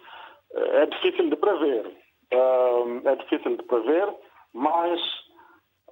[0.53, 1.87] é difícil de prever.
[2.33, 4.13] Uh, é difícil de prever,
[4.53, 5.01] mas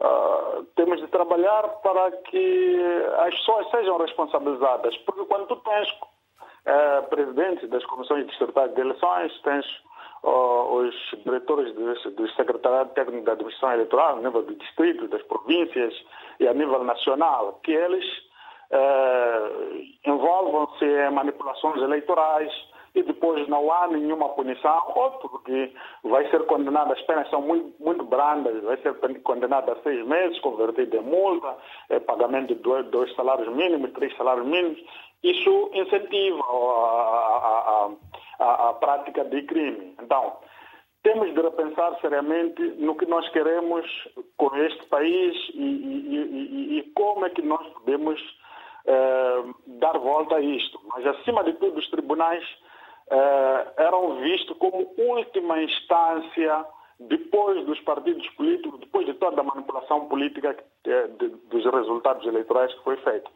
[0.02, 2.80] uh, temos de trabalhar para que
[3.20, 4.98] as pessoas sejam responsabilizadas.
[5.00, 9.66] Porque quando tu tens uh, presidentes das comissões distritais de eleições, tens
[10.24, 10.94] os
[11.26, 15.96] diretores do, do Secretariado Técnico da Administração Eleitoral, a nível do distrito, das províncias
[16.40, 18.06] e a nível nacional, que eles
[20.06, 22.54] envolvam-se em manipulações eleitorais,
[22.94, 25.74] e depois não há nenhuma punição, ou porque
[26.04, 30.40] vai ser condenado, as penas são muito, muito brandas, vai ser condenado a seis meses,
[30.40, 31.56] convertido em multa,
[31.90, 34.80] é, pagamento de dois, dois, salários mínimos, três salários mínimos.
[35.24, 37.90] Isso incentiva a,
[38.40, 39.96] a, a, a prática de crime.
[40.02, 40.38] Então,
[41.04, 43.86] temos de repensar seriamente no que nós queremos
[44.38, 48.20] com este país e, e, e, e como é que nós podemos
[48.86, 49.44] eh,
[49.80, 50.80] dar volta a isto.
[50.86, 52.44] Mas, acima de tudo, os tribunais
[53.12, 56.66] eh, eram vistos como última instância
[56.98, 60.56] depois dos partidos políticos, depois de toda a manipulação política
[60.86, 63.30] eh, de, dos resultados eleitorais que foi feita.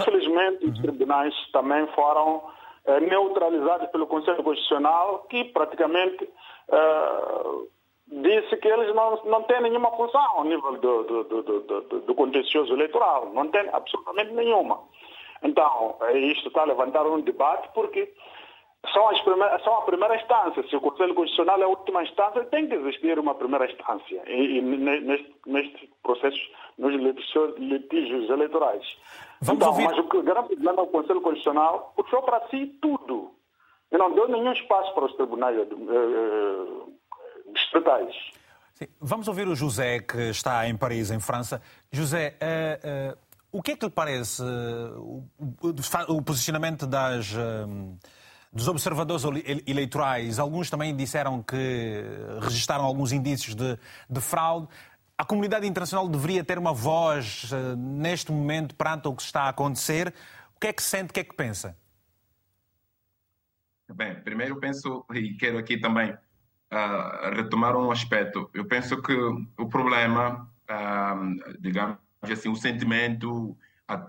[0.00, 0.72] Infelizmente, uhum.
[0.72, 2.42] os tribunais também foram
[2.86, 6.28] eh, neutralizados pelo Conselho Constitucional, que praticamente
[6.68, 7.54] eh,
[8.06, 12.14] disse que eles não, não têm nenhuma função ao nível do, do, do, do, do
[12.14, 14.80] contencioso eleitoral, não tem absolutamente nenhuma.
[15.42, 18.12] Então, isto está a levantar um debate porque
[18.92, 20.66] são, as primeiras, são a primeira instância.
[20.68, 24.58] Se o Conselho Constitucional é a última instância, tem que existir uma primeira instância e,
[24.58, 26.38] e neste, neste processo,
[26.78, 26.94] nos
[27.58, 28.84] litígios eleitorais.
[29.42, 29.84] Vamos então, ouvir...
[29.84, 33.34] Mas o grande problema é o Conselho Constitucional puxou para si tudo
[33.92, 36.92] e não deu nenhum espaço para os tribunais uh, uh,
[37.52, 38.14] distritais.
[38.74, 38.86] Sim.
[39.00, 41.60] Vamos ouvir o José, que está em Paris, em França.
[41.92, 43.18] José, uh,
[43.52, 44.42] o que é que lhe parece
[44.96, 45.24] o,
[46.08, 47.34] o, posicionamento das
[48.52, 49.22] dos observadores
[49.66, 52.02] eleitorais, alguns também disseram que
[52.40, 53.78] registaram alguns indícios de,
[54.08, 54.68] de fraude.
[55.16, 59.48] A comunidade internacional deveria ter uma voz uh, neste momento perante o que está a
[59.50, 60.12] acontecer.
[60.56, 61.76] O que é que sente, o que é que pensa?
[63.94, 68.50] Bem, primeiro penso, e quero aqui também uh, retomar um aspecto.
[68.54, 69.12] Eu penso que
[69.58, 73.56] o problema, uh, digamos assim, o sentimento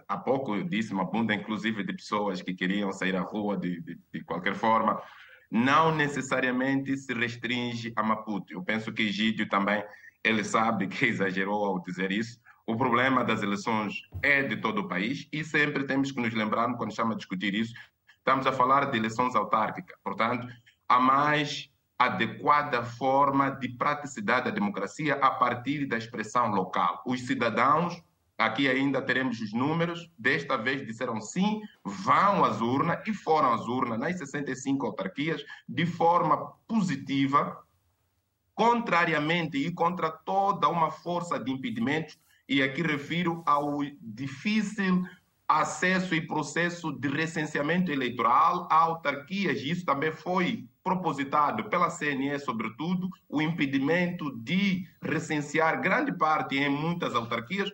[0.07, 3.99] há, pouco disse uma bunda, inclusive, de pessoas que queriam sair à rua de, de,
[4.13, 5.01] de qualquer forma,
[5.49, 8.53] não necessariamente se restringe a Maputo.
[8.53, 9.83] Eu penso que Egídio também,
[10.23, 12.39] ele sabe que exagerou ao dizer isso.
[12.65, 16.71] O problema das eleições é de todo o país e sempre temos que nos lembrar,
[16.75, 17.73] quando estamos a discutir isso,
[18.17, 19.97] estamos a falar de eleições autárquicas.
[20.03, 20.47] Portanto,
[20.87, 27.01] a mais adequada forma de praticidade da democracia a partir da expressão local.
[27.05, 28.01] Os cidadãos
[28.41, 30.09] Aqui ainda teremos os números.
[30.17, 35.85] Desta vez disseram sim, vão às urnas e foram às urnas nas 65 autarquias de
[35.85, 37.63] forma positiva,
[38.55, 42.17] contrariamente e contra toda uma força de impedimentos.
[42.49, 45.05] E aqui refiro ao difícil
[45.47, 49.61] acesso e processo de recenseamento eleitoral a autarquias.
[49.61, 57.13] Isso também foi propositado pela CNE, sobretudo, o impedimento de recensear grande parte em muitas
[57.13, 57.71] autarquias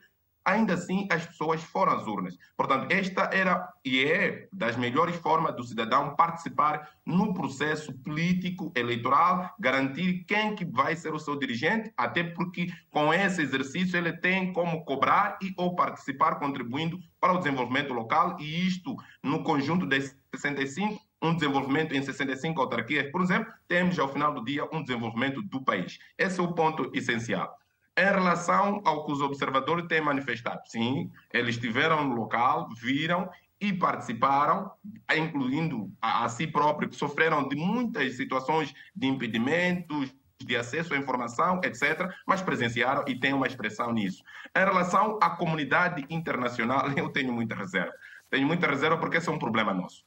[0.47, 2.37] ainda assim as pessoas foram às urnas.
[2.55, 9.53] Portanto, esta era e é das melhores formas do cidadão participar no processo político eleitoral,
[9.59, 14.53] garantir quem que vai ser o seu dirigente, até porque com esse exercício ele tem
[14.53, 20.15] como cobrar e ou participar contribuindo para o desenvolvimento local e isto no conjunto das
[20.33, 25.41] 65 um desenvolvimento em 65 autarquias, por exemplo, temos ao final do dia um desenvolvimento
[25.41, 25.97] do país.
[26.15, 27.57] Esse é o ponto essencial.
[27.97, 33.27] Em relação ao que os observadores têm manifestado, sim, eles estiveram no local, viram
[33.59, 34.71] e participaram,
[35.15, 40.97] incluindo a, a si próprios, que sofreram de muitas situações de impedimentos, de acesso à
[40.97, 44.23] informação, etc., mas presenciaram e têm uma expressão nisso.
[44.55, 47.93] Em relação à comunidade internacional, eu tenho muita reserva.
[48.29, 50.05] Tenho muita reserva porque esse é um problema nosso.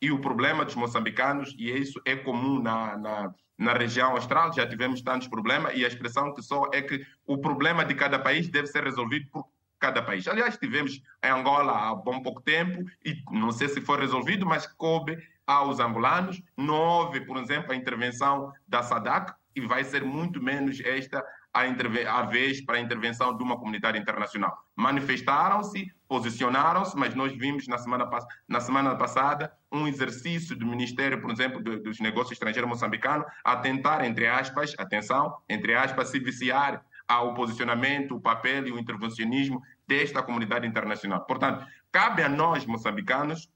[0.00, 4.66] E o problema dos moçambicanos, e isso é comum na, na, na região austral, já
[4.66, 8.48] tivemos tantos problemas, e a expressão que só é que o problema de cada país
[8.48, 9.44] deve ser resolvido por
[9.80, 10.26] cada país.
[10.28, 14.66] Aliás, tivemos em Angola há bom pouco tempo, e não sei se foi resolvido, mas
[14.66, 16.40] coube aos angolanos.
[16.56, 21.62] Não houve, por exemplo, a intervenção da SADAC, e vai ser muito menos esta a,
[21.62, 24.56] a vez para a intervenção de uma comunidade internacional.
[24.76, 28.08] Manifestaram-se, posicionaram-se, mas nós vimos na semana,
[28.46, 33.56] na semana passada um exercício do Ministério, por exemplo, do, dos Negócios Estrangeiros moçambicano a
[33.56, 39.62] tentar, entre aspas, atenção, entre aspas, se viciar ao posicionamento, o papel e o intervencionismo
[39.86, 41.24] desta comunidade internacional.
[41.24, 43.50] Portanto, cabe a nós, moçambicanos,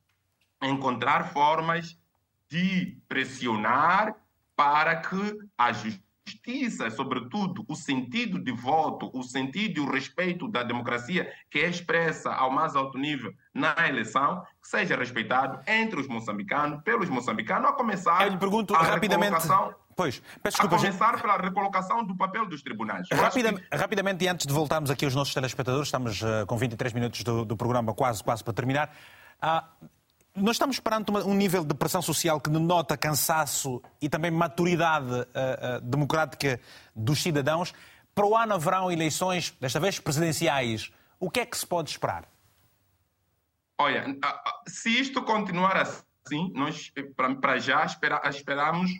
[0.63, 1.99] encontrar formas
[2.49, 4.15] de pressionar
[4.57, 10.49] para que a justiça justiça, sobretudo o sentido de voto, o sentido e o respeito
[10.49, 16.07] da democracia que é expressa ao mais alto nível na eleição, seja respeitado entre os
[16.07, 19.37] moçambicanos, pelos moçambicanos, a começar Eu lhe pergunto a rapidamente.
[19.95, 21.21] Pois, peço desculpa, a começar gente...
[21.21, 23.07] pela recolocação do papel dos tribunais.
[23.07, 23.15] Que...
[23.15, 27.45] Rapidamente, e antes de voltarmos aqui aos nossos telespectadores, estamos uh, com 23 minutos do,
[27.45, 28.91] do programa quase, quase para terminar.
[29.43, 29.87] Uh,
[30.35, 35.13] nós estamos perante uma, um nível de pressão social que denota cansaço e também maturidade
[35.13, 36.61] uh, uh, democrática
[36.97, 37.73] dos cidadãos.
[38.15, 40.91] Para o ano haverão eleições, desta vez presidenciais.
[41.21, 42.25] O que é que se pode esperar?
[43.79, 44.05] Olha,
[44.67, 46.93] se isto continuar assim, nós
[47.41, 48.91] para já espera, esperamos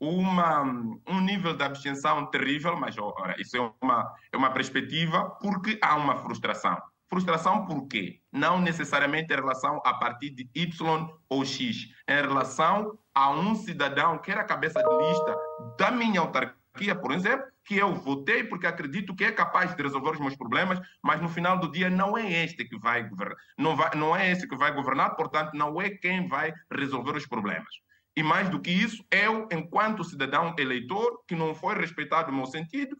[0.00, 0.62] uma,
[1.06, 2.94] um nível de abstenção terrível, mas
[3.38, 6.80] isso é uma, é uma perspectiva porque há uma frustração.
[7.08, 8.20] Frustração por quê?
[8.30, 14.18] Não necessariamente em relação a partir de Y ou X, em relação a um cidadão
[14.18, 15.36] que era cabeça de lista
[15.78, 20.10] da minha autarquia, por exemplo, que eu votei porque acredito que é capaz de resolver
[20.10, 23.74] os meus problemas, mas no final do dia não é este que vai governar, não,
[23.74, 27.74] vai, não é esse que vai governar, portanto não é quem vai resolver os problemas.
[28.14, 32.46] E mais do que isso, eu, enquanto cidadão eleitor, que não foi respeitado o meu
[32.46, 32.98] sentido,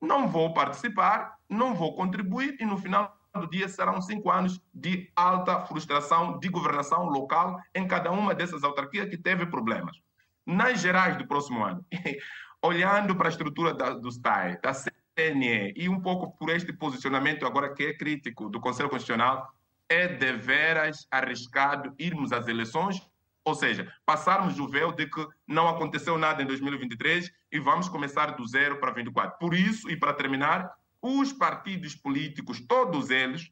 [0.00, 5.10] não vou participar, não vou contribuir e no final do dia serão cinco anos de
[5.14, 9.96] alta frustração de governação local em cada uma dessas autarquias que teve problemas.
[10.44, 11.84] Nas gerais do próximo ano,
[12.62, 17.46] olhando para a estrutura da, do STAE, da CNE e um pouco por este posicionamento
[17.46, 19.52] agora que é crítico do Conselho Constitucional,
[19.88, 23.00] é deveras arriscado irmos às eleições,
[23.44, 28.32] ou seja, passarmos o véu de que não aconteceu nada em 2023 e vamos começar
[28.32, 29.38] do zero para 24.
[29.38, 30.70] Por isso, e para terminar,
[31.02, 33.50] os partidos políticos, todos eles,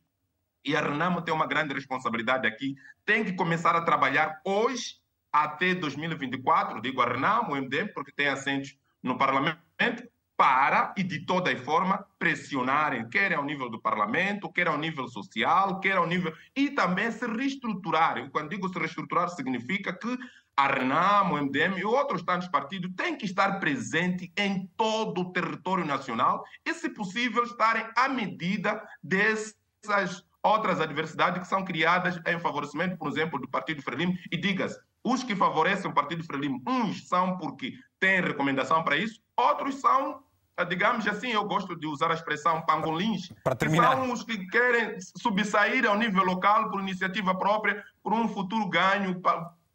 [0.65, 4.97] e a Renamo tem uma grande responsabilidade aqui, tem que começar a trabalhar hoje
[5.33, 11.27] até 2024, digo a Renamo, o MDM, porque tem assentos no Parlamento, para, e de
[11.27, 16.33] toda forma, pressionarem, quer ao nível do Parlamento, quer ao nível social, quer ao nível.
[16.55, 18.31] e também se reestruturarem.
[18.31, 20.17] Quando digo se reestruturar, significa que
[20.59, 25.87] a o MDM e outros tantos partidos têm que estar presentes em todo o território
[25.87, 32.97] nacional e, se possível, estarem à medida dessas outras adversidades que são criadas em favorecimento,
[32.97, 34.19] por exemplo, do Partido Frelimo.
[34.33, 39.21] E diga-se, os que favorecem o Partido Frelimo, uns são porque têm recomendação para isso,
[39.37, 40.25] outros são,
[40.69, 43.93] digamos assim, eu gosto de usar a expressão pangolins, terminar.
[43.93, 49.21] são os que querem subsair ao nível local por iniciativa própria, por um futuro ganho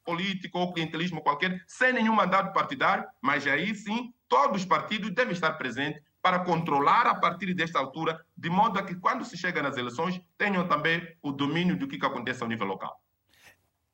[0.04, 5.34] político ou clientelismo qualquer, sem nenhum mandato partidário, mas aí sim todos os partidos devem
[5.34, 9.62] estar presentes para controlar a partir desta altura, de modo a que quando se chega
[9.62, 12.98] nas eleições tenham também o domínio do que, acontece ao nível local.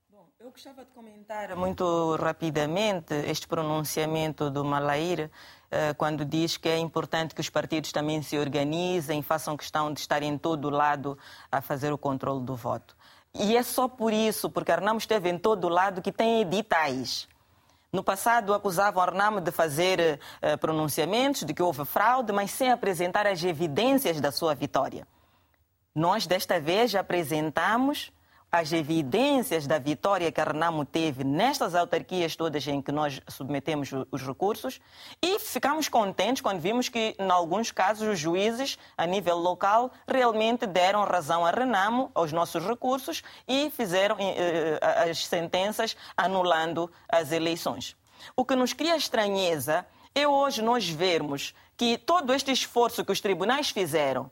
[0.08, 5.32] Bom, eu gostava de comentar muito rapidamente este pronunciamento do Malair,
[5.72, 10.00] eh, quando diz que é importante que os partidos também se organizem, façam questão de
[10.00, 11.18] estar em todo lado
[11.52, 12.96] a fazer o controle do voto.
[13.34, 17.28] E é só por isso, porque Arnamo esteve em todo lado, que tem editais.
[17.92, 23.26] No passado acusavam Arnamo de fazer uh, pronunciamentos de que houve fraude, mas sem apresentar
[23.26, 25.08] as evidências da sua vitória.
[25.94, 28.12] Nós, desta vez, apresentamos
[28.52, 33.92] as evidências da vitória que a Renamo teve nestas autarquias todas em que nós submetemos
[34.12, 34.82] os recursos
[35.22, 40.66] e ficamos contentes quando vimos que, em alguns casos, os juízes, a nível local, realmente
[40.66, 47.32] deram razão a Renamo, aos nossos recursos e fizeram eh, eh, as sentenças anulando as
[47.32, 47.96] eleições.
[48.36, 49.86] O que nos cria estranheza
[50.16, 54.30] é hoje nós vermos que todo este esforço que os tribunais fizeram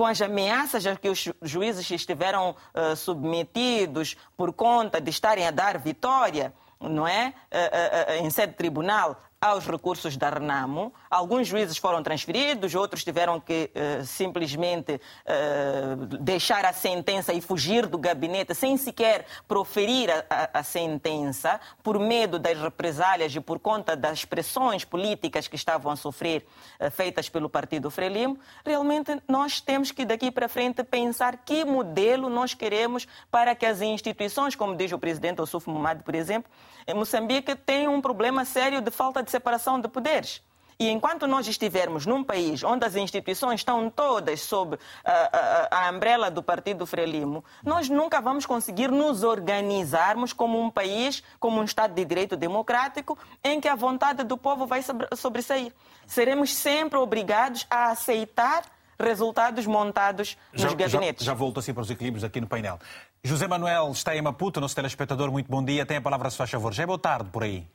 [0.00, 5.50] com as ameaças a que os juízes estiveram uh, submetidos por conta de estarem a
[5.50, 7.34] dar vitória, não é?
[7.52, 10.90] Uh, uh, em sede tribunal, aos recursos da Renamo.
[11.10, 17.86] Alguns juízes foram transferidos, outros tiveram que uh, simplesmente uh, deixar a sentença e fugir
[17.86, 23.58] do gabinete sem sequer proferir a, a, a, sentença, por medo das represálias e por
[23.58, 26.46] conta das pressões políticas que estavam a sofrer,
[26.78, 28.38] uh, feitas pelo Partido Frelimo.
[28.64, 33.80] Realmente, nós temos que daqui para frente pensar que modelo nós queremos para que as
[33.82, 36.48] instituições, como diz o presidente Ossuf Momad, por exemplo,
[36.86, 40.40] em Moçambique, tenham um problema sério de falta de separação de poderes.
[40.80, 45.90] E enquanto nós estivermos num país onde as instituições estão todas sob a, a, a
[45.90, 51.64] umbrella do Partido Frelimo, nós nunca vamos conseguir nos organizarmos como um país, como um
[51.64, 54.80] Estado de Direito democrático, em que a vontade do povo vai
[55.14, 55.70] sobressair.
[56.06, 58.64] Seremos sempre obrigados a aceitar
[58.98, 61.26] resultados montados nos já, gabinetes.
[61.26, 62.78] Já, já volto assim para os equilíbrios aqui no painel.
[63.22, 65.84] José Manuel está em Maputo, nosso telespectador, muito bom dia.
[65.84, 66.72] Tem a palavra, se faz favor.
[66.72, 67.66] Já é boa tarde por aí.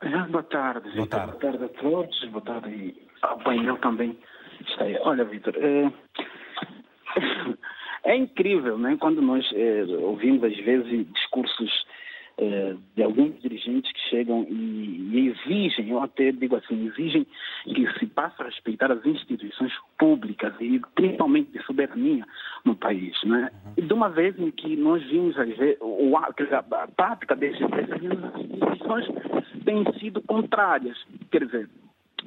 [0.00, 0.96] Ah, boa tarde, Vitor.
[0.96, 1.30] Boa tarde.
[1.32, 2.24] boa tarde a todos.
[2.26, 4.18] Boa tarde ao painel também.
[4.60, 4.98] Está aí.
[5.00, 5.92] Olha, Vitor, é...
[8.12, 8.96] é incrível, né?
[9.00, 11.86] Quando nós é, ouvimos às vezes discursos
[12.36, 17.26] é, de alguns dirigentes que chegam e, e, exigem, eu até digo assim, exigem
[17.64, 22.26] que se passe a respeitar as instituições públicas e principalmente de soberania
[22.64, 23.16] no país.
[23.24, 23.50] Né?
[23.76, 25.36] E de uma vez em que nós vimos
[25.80, 26.28] o, a,
[26.58, 29.06] a prática dessas instituições
[29.64, 30.98] tem sido contrárias.
[31.30, 31.70] Quer dizer,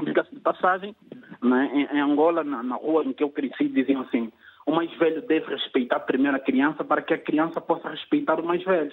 [0.04, 0.96] diga-se de passagem,
[1.42, 1.70] né?
[1.74, 4.32] em, em, Angola, na, na rua em que eu cresci, diziam assim,
[4.66, 8.46] o mais velho deve respeitar primeiro a criança para que a criança possa respeitar o
[8.46, 8.92] mais velho.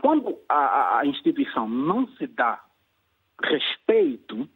[0.00, 2.62] Quando a, a instituição não se dá
[3.42, 4.48] respeito,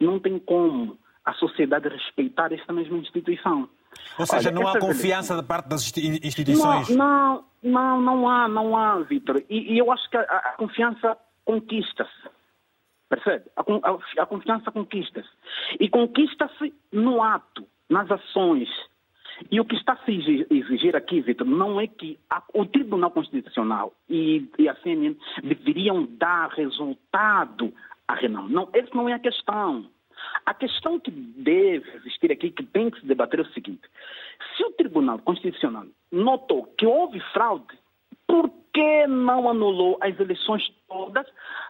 [0.00, 3.68] não tem como a sociedade respeitar esta mesma instituição.
[4.18, 6.88] Ou seja, Olha, não há confiança da parte das instituições?
[6.90, 9.42] Não, não, não há, não há, Vitor.
[9.48, 12.28] E, e, eu acho que a, a confiança conquista-se.
[13.08, 13.44] Percebe?
[13.56, 15.28] A, a, a confiança conquista-se.
[15.78, 18.68] E conquista-se no ato, nas ações,
[19.50, 23.10] e o que está a se exigir aqui, Vitor, não é que a, o Tribunal
[23.10, 27.72] Constitucional e, e, a CNN deveriam dar resultado
[28.06, 28.48] à Renan.
[28.48, 29.86] Não, essa não é a questão.
[30.46, 33.82] A questão que deve existir aqui, que tem que se debater é o seguinte:
[34.56, 37.66] se o Tribunal Constitucional notou que houve fraude,
[38.26, 41.24] por que não anulou as eleições todas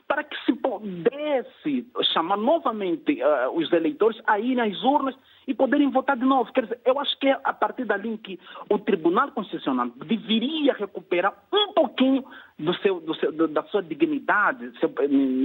[0.09, 5.15] para que se pudesse chamar novamente uh, os eleitores a irem às urnas
[5.47, 6.51] e poderem votar de novo.
[6.53, 8.41] Quer dizer, eu acho que é a partir dali que
[8.71, 12.25] o Tribunal Constitucional deveria recuperar um pouquinho
[12.59, 14.91] do seu, do seu, da sua dignidade, seu,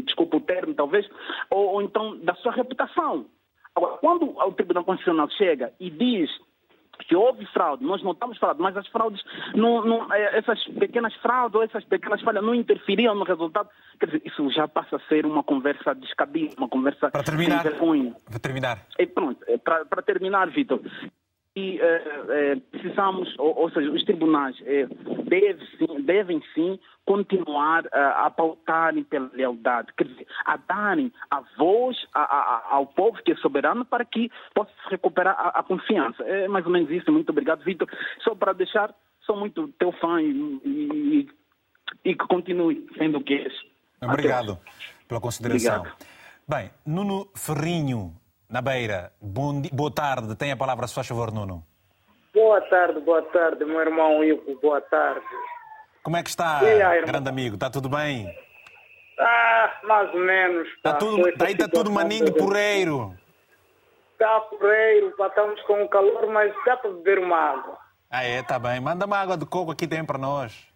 [0.05, 1.09] desculpa o termo talvez,
[1.49, 3.25] ou, ou então da sua reputação.
[3.75, 6.29] Agora, quando o Tribunal Constitucional chega e diz
[7.09, 9.19] que houve fraude, nós notamos fraude, mas as fraudes,
[9.55, 13.67] não, não, é, essas pequenas fraudes ou essas pequenas falhas não interferiam no resultado.
[13.99, 17.71] Quer dizer, isso já passa a ser uma conversa descabida, uma conversa para terminar, sem
[17.71, 18.15] vergonha.
[18.29, 18.85] Para terminar.
[18.99, 20.79] E pronto, é, para terminar, Vitor,
[21.59, 24.87] e é, é, precisamos, ou, ou, seja, os tribunais é,
[25.25, 31.41] devem, sim, devem sim continuar a, a pautarem pela lealdade, quer dizer, a darem a
[31.57, 36.23] voz a, a, ao povo que é soberano para que possa recuperar a, confiança.
[36.23, 37.11] É mais ou menos isso.
[37.11, 37.89] Muito obrigado, Vitor.
[38.23, 38.93] Só para deixar,
[39.25, 40.31] sou muito teu fã e,
[40.65, 41.29] e,
[42.05, 43.53] e que continue sendo o que és.
[44.01, 44.61] Obrigado Até.
[45.07, 45.79] pela consideração.
[45.79, 45.97] Obrigado.
[46.47, 48.18] Bem, Nuno Ferrinho,
[48.49, 49.11] na Beira.
[49.21, 49.61] Bom.
[49.71, 50.35] Boa tarde.
[50.35, 51.63] Tem a palavra, se faz favor, Nuno.
[52.33, 54.59] Boa tarde, boa tarde, meu irmão Ico.
[54.61, 55.25] Boa tarde.
[56.03, 57.55] Como é que está, aí, grande amigo?
[57.55, 58.33] Está tudo bem?
[59.19, 60.67] Ah, mais ou menos.
[60.69, 63.13] Está tudo, daí está tudo maninho porreiro.
[64.13, 67.77] Está porreiro, estamos com calor, mas dá para beber uma água.
[68.09, 68.79] Ah, é, está bem.
[68.79, 70.67] Manda uma água de coco aqui tem para nós.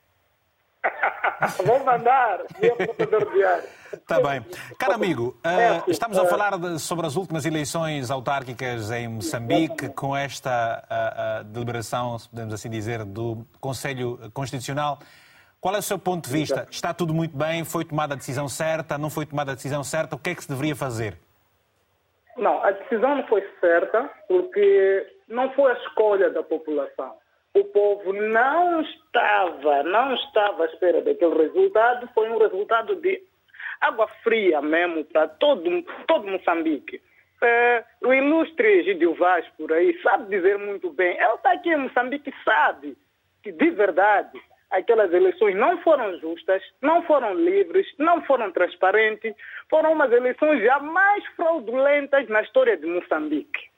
[1.66, 3.64] Vou mandar, meu diário.
[3.94, 4.46] Está bem.
[4.78, 10.16] Caro amigo, uh, estamos a falar de, sobre as últimas eleições autárquicas em Moçambique, com
[10.16, 15.00] esta uh, uh, deliberação, podemos assim dizer, do Conselho Constitucional.
[15.62, 16.68] Qual é o seu ponto de vista?
[16.70, 17.64] Está tudo muito bem?
[17.64, 18.98] Foi tomada a decisão certa?
[18.98, 20.16] Não foi tomada a decisão certa?
[20.16, 21.18] O que é que se deveria fazer?
[22.36, 27.14] Não, a decisão não foi certa, porque não foi a escolha da população.
[27.54, 33.22] O povo não estava, não estava à espera daquele resultado, foi um resultado de
[33.80, 37.02] água fria mesmo para todo, todo Moçambique.
[37.42, 41.18] É, o ilustre Gidio Vaz por aí sabe dizer muito bem.
[41.18, 42.98] Ele está aqui em Moçambique sabe
[43.44, 44.42] que de verdade
[44.72, 49.36] aquelas eleições não foram justas, não foram livres, não foram transparentes,
[49.70, 53.70] foram umas eleições já mais fraudulentas na história de Moçambique.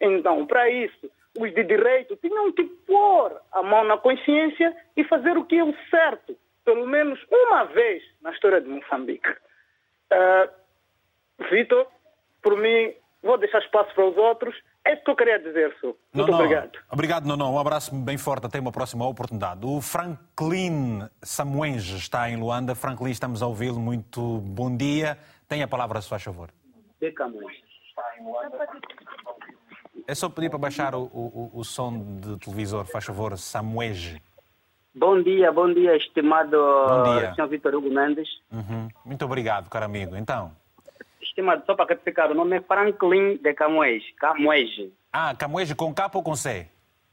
[0.00, 5.36] Então, para isso, os de direito tinham que pôr a mão na consciência e fazer
[5.36, 9.28] o que é o certo, pelo menos uma vez na história de Moçambique.
[10.12, 10.50] Uh,
[11.50, 11.86] Vitor,
[12.42, 14.54] por mim, vou deixar espaço para os outros.
[14.84, 15.96] É isso que eu queria dizer, Su.
[16.14, 16.78] Muito não, obrigado.
[16.90, 17.52] Obrigado, Nono.
[17.52, 18.46] Um abraço bem forte.
[18.46, 19.66] Até uma próxima oportunidade.
[19.66, 22.74] O Franklin Samuenge está em Luanda.
[22.74, 23.80] Franklin, estamos a ouvi-lo.
[23.80, 25.18] Muito bom dia.
[25.48, 26.50] Tem a palavra, se faz favor.
[27.00, 27.66] De Camões.
[30.08, 34.22] É só pedir para baixar o, o, o som de televisor, faz favor, Samuege.
[34.94, 37.34] Bom dia, bom dia, estimado bom dia.
[37.34, 38.28] senhor Vitor Hugo Mendes.
[38.50, 38.88] Uhum.
[39.04, 40.16] Muito obrigado, caro amigo.
[40.16, 40.52] Então?
[41.20, 44.02] Estimado, só para retificar, o nome é Franklin de Camões.
[44.18, 44.70] Camões.
[45.12, 46.68] Ah, Camões com K ou com C?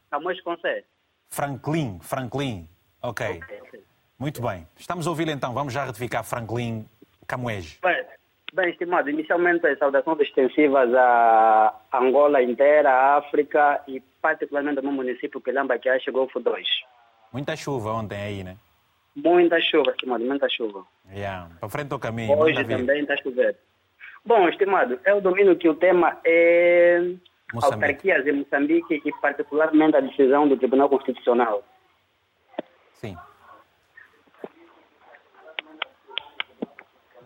[0.09, 0.85] Camões com C.
[1.29, 2.69] Franklin, Franklin.
[3.01, 3.27] Ok.
[3.27, 3.83] okay, okay.
[4.17, 4.67] Muito bem.
[4.77, 5.53] Estamos a ouvir então.
[5.53, 6.87] Vamos já retificar Franklin
[7.27, 7.79] Camões.
[7.81, 8.05] Bem,
[8.53, 15.51] Bem, estimado, inicialmente saudações extensivas à Angola inteira, à África e particularmente no município que
[15.51, 16.63] lembra que chegou Golfo 2.
[17.31, 18.55] Muita chuva ontem aí, né?
[19.15, 20.85] Muita chuva, estimado, muita chuva.
[21.11, 21.49] Yeah.
[21.59, 22.37] Para frente ao caminho.
[22.37, 23.57] Hoje também está chovendo.
[24.23, 26.99] Bom, estimado, eu domino que o tema é
[27.51, 27.83] Moçambique.
[27.83, 31.63] autarquias em Moçambique e particularmente a decisão do Tribunal Constitucional.
[32.93, 33.17] Sim.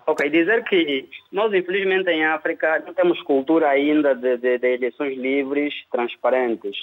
[0.09, 5.17] Ok, dizer que nós, infelizmente, em África, não temos cultura ainda de, de, de eleições
[5.17, 6.77] livres, transparentes.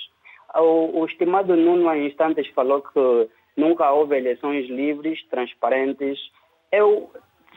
[0.55, 6.19] O, o, estimado Nuno, há instantes, falou que nunca houve eleições livres, transparentes.
[6.71, 7.11] Eu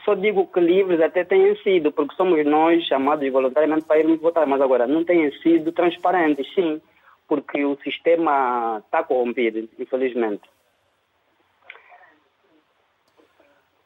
[0.06, 4.46] só digo que livres até têm sido, porque somos nós chamados voluntariamente para irmos votar,
[4.46, 6.80] mas agora não têm sido transparentes, sim,
[7.28, 10.48] porque o sistema está corrompido, infelizmente.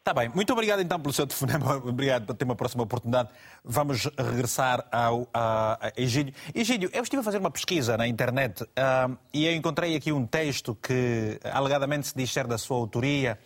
[0.03, 3.29] Está bem, muito obrigado então pelo seu telefonema, obrigado por ter uma próxima oportunidade.
[3.65, 9.47] Vamos regressar ao a, a eu estive a fazer uma pesquisa na internet uh, e
[9.47, 13.39] eu encontrei aqui um texto que alegadamente se diz ser da sua autoria,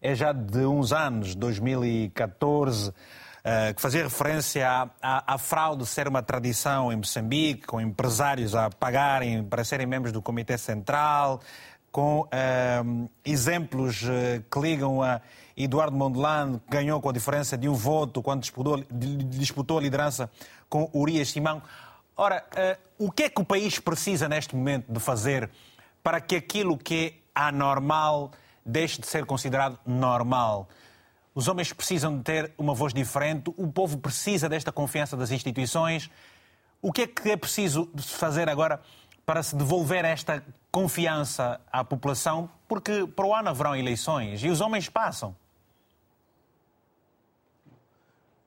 [0.00, 2.94] é já de uns anos, 2014, uh,
[3.72, 9.62] que fazia referência à, fraude ser uma tradição em Moçambique, com empresários a pagarem para
[9.62, 11.40] serem membros do Comitê Central,
[11.92, 14.00] com uh, exemplos
[14.50, 15.20] que ligam a
[15.56, 18.82] Eduardo Mondlane ganhou com a diferença de um voto quando disputou,
[19.28, 20.30] disputou a liderança
[20.68, 21.62] com Urias Simão.
[22.16, 22.44] Ora,
[22.98, 25.50] uh, o que é que o país precisa neste momento de fazer
[26.02, 28.30] para que aquilo que é anormal
[28.64, 30.68] deixe de ser considerado normal?
[31.34, 36.10] Os homens precisam de ter uma voz diferente, o povo precisa desta confiança das instituições.
[36.80, 38.80] O que é que é preciso fazer agora
[39.24, 42.50] para se devolver esta confiança à população?
[42.66, 45.34] Porque para o ano haverão eleições e os homens passam.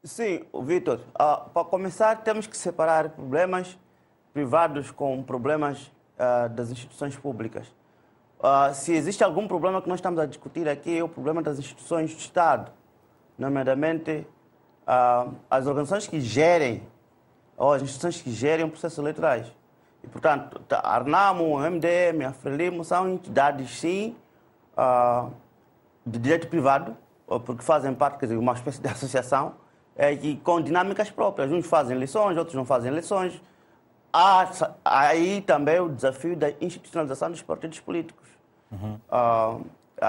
[0.05, 0.99] Sim, Vitor.
[1.15, 3.75] Uh, para começar, temos que separar problemas
[4.31, 7.67] privados com problemas uh, das instituições públicas.
[8.39, 11.57] Uh, se existe algum problema que nós estamos a discutir aqui, é o problema das
[11.57, 12.71] instituições do Estado,
[13.35, 14.27] nomeadamente
[15.49, 16.83] as organizações que gerem,
[17.57, 19.51] ou as instituições que gerem processos eleitorais.
[20.05, 24.15] E, portanto, a Arnamo, MDM, a Frelimo são entidades, sim,
[26.05, 26.95] de direito privado,
[27.43, 29.55] porque fazem parte de uma espécie de associação,
[29.95, 31.51] é, que, com dinâmicas próprias.
[31.51, 33.41] Uns fazem eleições, outros não fazem eleições.
[34.13, 34.47] Há
[34.85, 38.27] aí também o desafio da institucionalização dos partidos políticos.
[38.71, 38.99] Uhum.
[39.09, 39.65] Uh,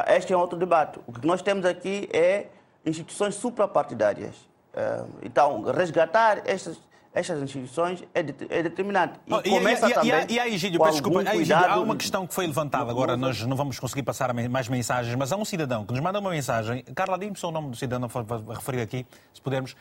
[0.08, 1.00] este é outro debate.
[1.06, 2.46] O que nós temos aqui é
[2.84, 4.36] instituições suprapartidárias.
[4.74, 6.80] Uh, então, resgatar estas,
[7.16, 9.14] estas instituições é, de, é determinante.
[9.26, 12.26] E, oh, começa e, também e, e, aí, Gídio, peço desculpa, aí, há uma questão
[12.26, 13.16] que foi levantada, agora.
[13.16, 16.28] nós não vamos conseguir passar mais mensagens, mas há um cidadão que nos manda uma
[16.28, 19.74] mensagem, Carla, diga-me só o nome do cidadão a referir aqui, se pudermos,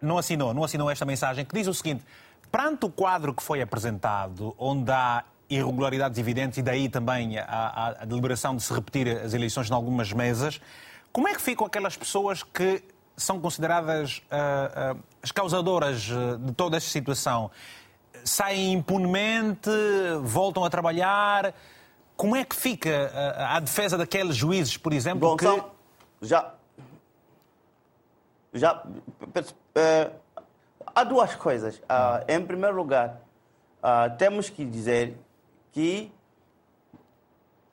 [0.00, 2.04] não assinou, não assinou esta mensagem, que diz o seguinte,
[2.52, 8.04] perante o quadro que foi apresentado, onde há irregularidades evidentes e daí também a, a
[8.04, 10.60] deliberação de se repetir as eleições em algumas mesas,
[11.12, 12.80] como é que ficam aquelas pessoas que
[13.16, 17.50] são consideradas uh, uh, as causadoras ah, de toda esta situação.
[18.24, 19.70] Saem impunemente,
[20.22, 21.54] voltam a trabalhar.
[22.16, 25.28] Como é que fica a, a defesa daqueles juízes, por exemplo?
[25.28, 25.44] Bom, que...
[25.44, 25.70] Então,
[26.20, 26.54] já.
[28.52, 28.82] Já.
[29.74, 30.10] É,
[30.94, 31.76] há duas coisas.
[31.78, 33.20] Uh, em primeiro lugar,
[33.82, 35.18] uh, temos que dizer
[35.72, 36.10] que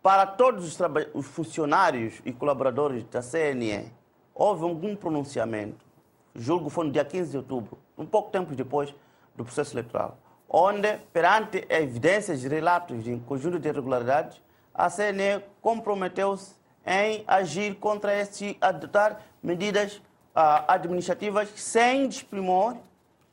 [0.02, 0.78] para todos os,
[1.14, 3.92] os, funcionários e colaboradores da CNE,
[4.34, 5.86] houve algum pronunciamento,
[6.36, 8.94] julgo foi no dia 15 de outubro, um pouco tempo depois
[9.36, 10.18] do processo eleitoral,
[10.50, 14.42] onde, perante evidências e relatos de conjunto de irregularidades,
[14.74, 16.56] a CNE comprometeu-se
[16.86, 19.98] em agir contra este, adotar medidas
[20.36, 22.76] uh, administrativas sem desprimor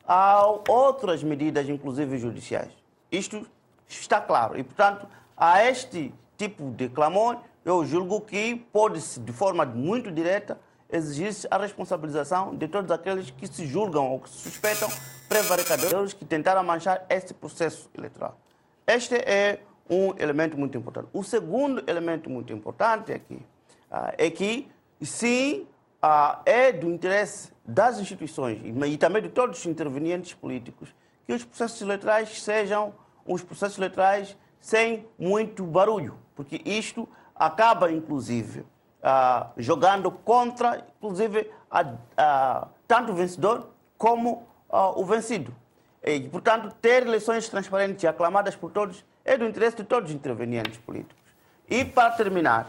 [0.07, 2.71] a outras medidas, inclusive judiciais.
[3.11, 3.45] Isto
[3.87, 4.57] está claro.
[4.57, 10.59] E, portanto, a este tipo de clamor, eu julgo que pode-se, de forma muito direta,
[10.91, 14.89] exigir a responsabilização de todos aqueles que se julgam ou que suspeitam
[15.27, 18.37] prevaricadores que tentaram manchar este processo eleitoral.
[18.87, 19.59] Este é
[19.89, 21.07] um elemento muito importante.
[21.13, 24.67] O segundo elemento muito importante aqui uh, é que,
[25.01, 25.67] sim,
[26.03, 30.93] uh, é do interesse das instituições e, também de todos os intervenientes políticos
[31.25, 32.93] que os processos eleitorais sejam
[33.25, 38.65] uns processos eleitorais sem muito barulho, porque isto acaba, inclusive,
[39.03, 41.85] uh, jogando contra, inclusive, a,
[42.17, 45.53] a, tanto o vencedor como uh, o vencido.
[46.03, 50.15] E, portanto, ter eleições transparentes e aclamadas por todos é do interesse de todos os
[50.15, 51.17] intervenientes políticos.
[51.69, 52.67] E, para terminar,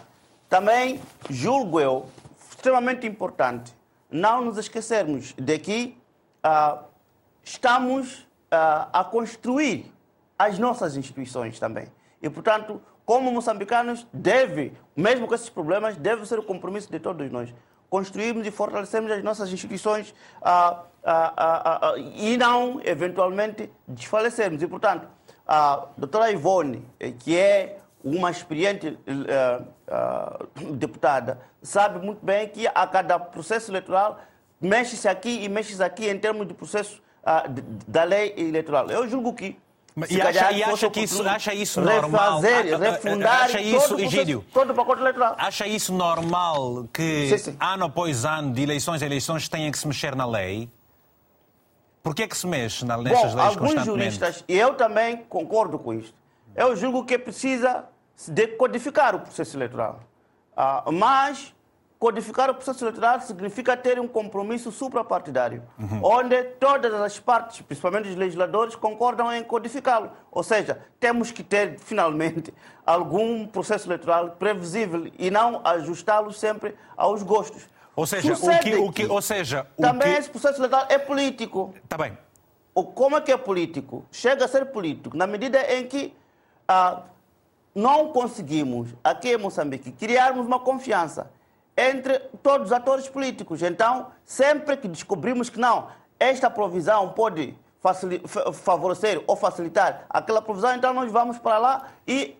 [0.48, 2.06] também julgo eu
[2.50, 3.74] extremamente importante
[4.10, 5.96] não nos esquecermos de que
[6.44, 6.84] uh,
[7.42, 9.92] estamos a construir
[10.36, 11.86] as nossas instituições também.
[12.20, 17.28] E, portanto, como moçambicanos, deve, mesmo com esses problemas, deve ser o compromisso de todos
[17.28, 17.52] nós.
[17.88, 24.62] Construirmos e fortalecermos as nossas instituições ah, ah, ah, e não, eventualmente, desfalecermos.
[24.62, 25.08] E, portanto,
[25.44, 29.66] a doutora Ivone, eh, que é uma experiente uh,
[30.62, 34.20] uh, deputada, sabe muito bem que a cada processo eleitoral
[34.60, 37.02] mexe-se aqui e mexe-se aqui em termos de processo
[37.88, 38.88] da lei eleitoral.
[38.88, 39.58] Eu julgo que
[40.08, 42.40] e acha, e acha que isso, acha isso normal?
[42.40, 45.34] Refundar acha isso, todo, Egídio, todo o pacote eleitoral.
[45.38, 47.56] Acha isso normal que sim, sim.
[47.58, 50.70] ano após ano, de eleições a eleições, tenha que se mexer na lei?
[52.02, 55.18] Por que é que se mexe na, nessas Bom, leis alguns juristas, e eu também
[55.28, 56.14] concordo com isto,
[56.54, 57.84] eu julgo que precisa
[58.28, 60.00] decodificar o processo eleitoral.
[60.56, 61.54] Uh, mas
[62.00, 66.00] Codificar o processo eleitoral significa ter um compromisso suprapartidário, uhum.
[66.02, 70.10] onde todas as partes, principalmente os legisladores, concordam em codificá-lo.
[70.30, 72.54] Ou seja, temos que ter, finalmente,
[72.86, 77.68] algum processo eleitoral previsível e não ajustá-lo sempre aos gostos.
[77.94, 80.20] Ou seja, o que, o que, ou seja, o também que...
[80.20, 81.74] esse processo eleitoral é político.
[81.84, 82.16] Está bem.
[82.72, 84.06] Como é que é político?
[84.10, 86.16] Chega a ser político na medida em que
[86.66, 87.02] ah,
[87.74, 91.30] não conseguimos, aqui em Moçambique, criarmos uma confiança
[91.88, 93.62] entre todos os atores políticos.
[93.62, 95.88] Então, sempre que descobrimos que não,
[96.18, 97.54] esta provisão pode
[98.52, 102.36] favorecer ou facilitar aquela provisão, então nós vamos para lá e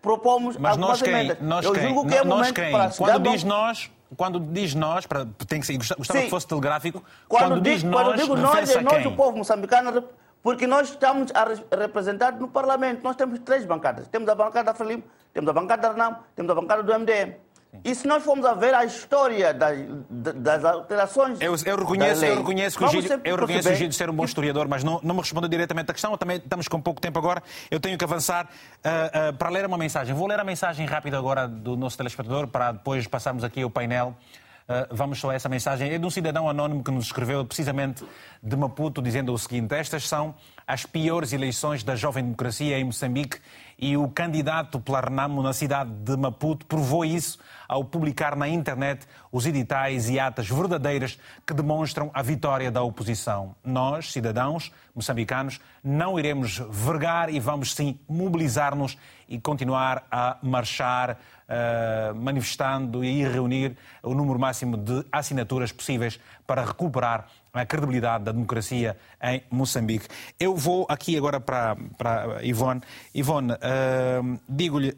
[0.00, 1.38] propomos Mas algumas nós emendas.
[1.40, 2.70] Nós Eu julgo que é nós momento quem?
[2.70, 6.24] para quando diz nós, quando diz nós, para, tem que ser, gostava Sim.
[6.26, 9.38] que fosse telegráfico, quando, quando diz, diz nós, quando digo nós, é nós, o povo
[9.38, 10.04] moçambicano,
[10.42, 11.32] porque nós estamos
[11.76, 13.02] representados no Parlamento.
[13.02, 14.06] Nós temos três bancadas.
[14.08, 15.02] Temos a bancada da Frelimo,
[15.32, 17.34] temos a bancada da Arnam, temos a bancada do MDM.
[17.82, 19.78] E se nós formos a ver a história das,
[20.10, 21.40] das alterações.
[21.40, 24.24] Eu, eu reconheço, eu reconheço que o Gílio, eu reconheço o Gílio ser um bom
[24.24, 26.16] historiador, mas não, não me respondeu diretamente à questão.
[26.16, 27.42] Também estamos com pouco tempo agora.
[27.70, 30.14] Eu tenho que avançar uh, uh, para ler uma mensagem.
[30.14, 34.16] Vou ler a mensagem rápida agora do nosso telespectador para depois passarmos aqui ao painel.
[34.66, 35.92] Uh, vamos só a essa mensagem.
[35.92, 38.02] É de um cidadão anónimo que nos escreveu precisamente
[38.42, 40.34] de Maputo, dizendo o seguinte: Estas são
[40.66, 43.38] as piores eleições da jovem democracia em Moçambique
[43.78, 47.38] e o candidato pela Renamo na cidade de Maputo provou isso
[47.68, 53.54] ao publicar na internet os editais e atas verdadeiras que demonstram a vitória da oposição.
[53.62, 58.96] Nós, cidadãos moçambicanos, não iremos vergar e vamos sim mobilizar-nos
[59.28, 66.64] e continuar a marchar, uh, manifestando e reunir o número máximo de assinaturas possíveis para
[66.64, 70.08] recuperar a credibilidade da democracia em Moçambique.
[70.38, 72.82] Eu vou aqui agora para, para Ivone.
[73.14, 74.96] Ivone, uh, digo-lhe,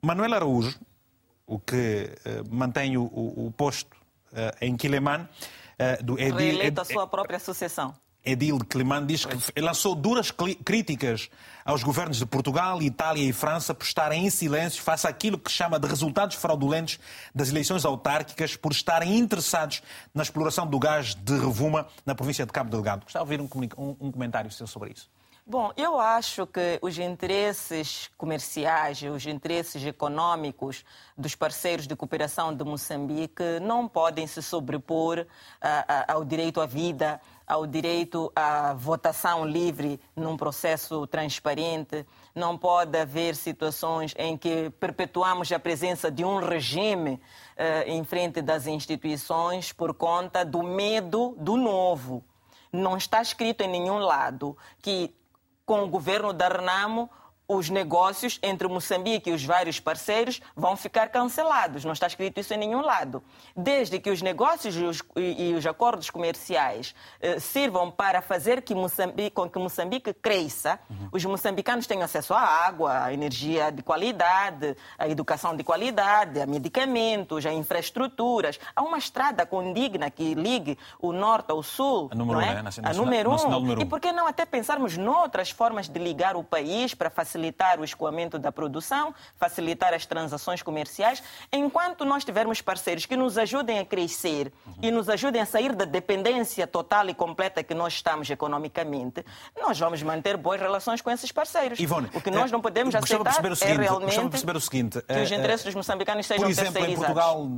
[0.00, 0.78] Manuel Araújo,
[1.46, 3.96] o que uh, mantém o, o posto
[4.62, 5.28] em Quilemane,
[6.02, 6.36] do Edil...
[6.36, 7.94] Reeleito a sua própria sucessão.
[8.24, 11.28] Edil Climán diz que lançou duras críticas
[11.64, 15.78] aos governos de Portugal, Itália e França por estarem em silêncio face àquilo que chama
[15.78, 17.00] de resultados fraudulentos
[17.34, 19.82] das eleições autárquicas por estarem interessados
[20.14, 23.04] na exploração do gás de Revuma na província de Cabo Delgado.
[23.04, 25.10] Gostava de ouvir um, um, um comentário seu sobre isso.
[25.44, 30.84] Bom, eu acho que os interesses comerciais, os interesses econômicos
[31.18, 35.26] dos parceiros de cooperação de Moçambique não podem se sobrepor uh,
[36.06, 37.20] ao direito à vida,
[37.52, 42.06] ao direito à votação livre num processo transparente.
[42.34, 47.20] Não pode haver situações em que perpetuamos a presença de um regime uh,
[47.86, 52.24] em frente das instituições por conta do medo do novo.
[52.72, 55.14] Não está escrito em nenhum lado que
[55.66, 57.10] com o governo da Renamo
[57.56, 61.84] os negócios entre Moçambique e os vários parceiros vão ficar cancelados.
[61.84, 63.22] Não está escrito isso em nenhum lado.
[63.56, 68.74] Desde que os negócios e os, e os acordos comerciais eh, sirvam para fazer que
[68.74, 71.08] Moçambique, com que Moçambique cresça, uhum.
[71.12, 76.46] os moçambicanos tenham acesso à água, à energia de qualidade, à educação de qualidade, a
[76.46, 82.08] medicamentos, a infraestruturas, a uma estrada condigna que ligue o norte ao sul.
[82.12, 82.60] A número não é?
[82.60, 82.70] um, né?
[82.82, 83.50] A número um.
[83.50, 83.82] Número um.
[83.82, 87.80] E por que não até pensarmos noutras formas de ligar o país para facilitar facilitar
[87.80, 93.80] o escoamento da produção, facilitar as transações comerciais, enquanto nós tivermos parceiros que nos ajudem
[93.80, 94.74] a crescer uhum.
[94.80, 99.24] e nos ajudem a sair da dependência total e completa que nós estamos economicamente,
[99.60, 101.80] nós vamos manter boas relações com esses parceiros.
[101.80, 105.20] Ivone, o que nós não podemos aceitar o seguinte, é realmente perceber o seguinte, que
[105.20, 107.48] os interesses dos moçambicanos sejam Por exemplo, em Portugal,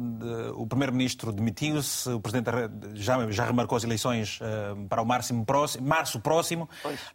[0.54, 2.50] o primeiro-ministro demitiu-se, o presidente
[2.94, 4.38] já, já remarcou as eleições
[4.88, 5.06] para o
[5.44, 6.68] próximo, março próximo,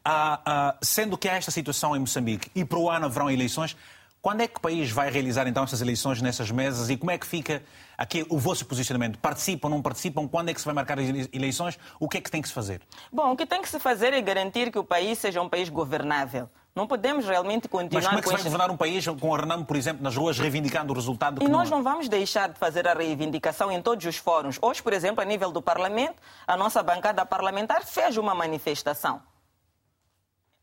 [0.06, 3.76] ah, ah, sendo que há esta situação em Moçambique e para o ano haverão eleições.
[4.22, 7.18] Quando é que o país vai realizar então essas eleições nessas mesas e como é
[7.18, 7.64] que fica
[7.98, 9.18] aqui o vosso posicionamento?
[9.18, 10.28] Participam, não participam?
[10.28, 11.80] Quando é que se vai marcar as eleições?
[11.98, 12.82] O que é que tem que se fazer?
[13.14, 15.70] Bom, o que tem que se fazer é garantir que o país seja um país
[15.70, 16.50] governável.
[16.76, 19.36] Não podemos realmente continuar Mas como é que se vai governar um país com o
[19.36, 21.42] Renamo, por exemplo, nas ruas, reivindicando o resultado?
[21.42, 24.60] E nós não vamos deixar de fazer a reivindicação em todos os fóruns.
[24.62, 26.16] Hoje, por exemplo, a nível do Parlamento,
[26.46, 29.22] a nossa bancada parlamentar fez uma manifestação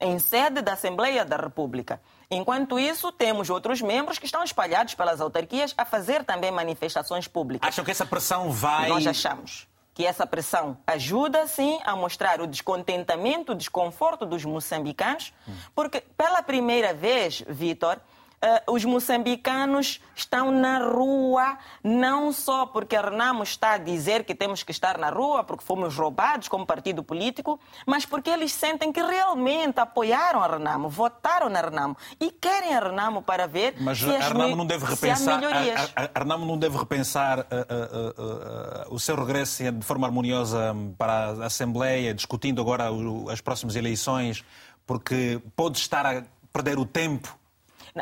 [0.01, 2.01] em sede da Assembleia da República.
[2.31, 7.69] Enquanto isso, temos outros membros que estão espalhados pelas autarquias a fazer também manifestações públicas.
[7.69, 8.89] Acham que essa pressão vai.
[8.89, 9.67] Nós achamos
[9.97, 15.33] que essa pressão ajuda, sim, a mostrar o descontentamento, o desconforto dos moçambicanos,
[15.75, 17.99] porque pela primeira vez, Vitor,
[18.43, 24.35] uh, os moçambicanos estão na rua, não só porque a Renamo está a dizer que
[24.35, 28.93] temos que estar na rua, porque fomos roubados como partido político, mas porque eles sentem
[28.93, 33.99] que realmente apoiaram a Renamo, votaram na Renamo e querem a Renamo para ver mas
[33.99, 35.93] se a Renamo não deve repensar, melhorias.
[35.95, 40.75] A, a, a, Renamo não deve repensar uh, uh, o seu regresso de forma harmoniosa
[40.99, 42.89] para a Assembleia, discutindo agora
[43.31, 44.45] as próximas eleições,
[44.87, 46.23] porque pode estar a
[46.53, 47.37] perder o tempo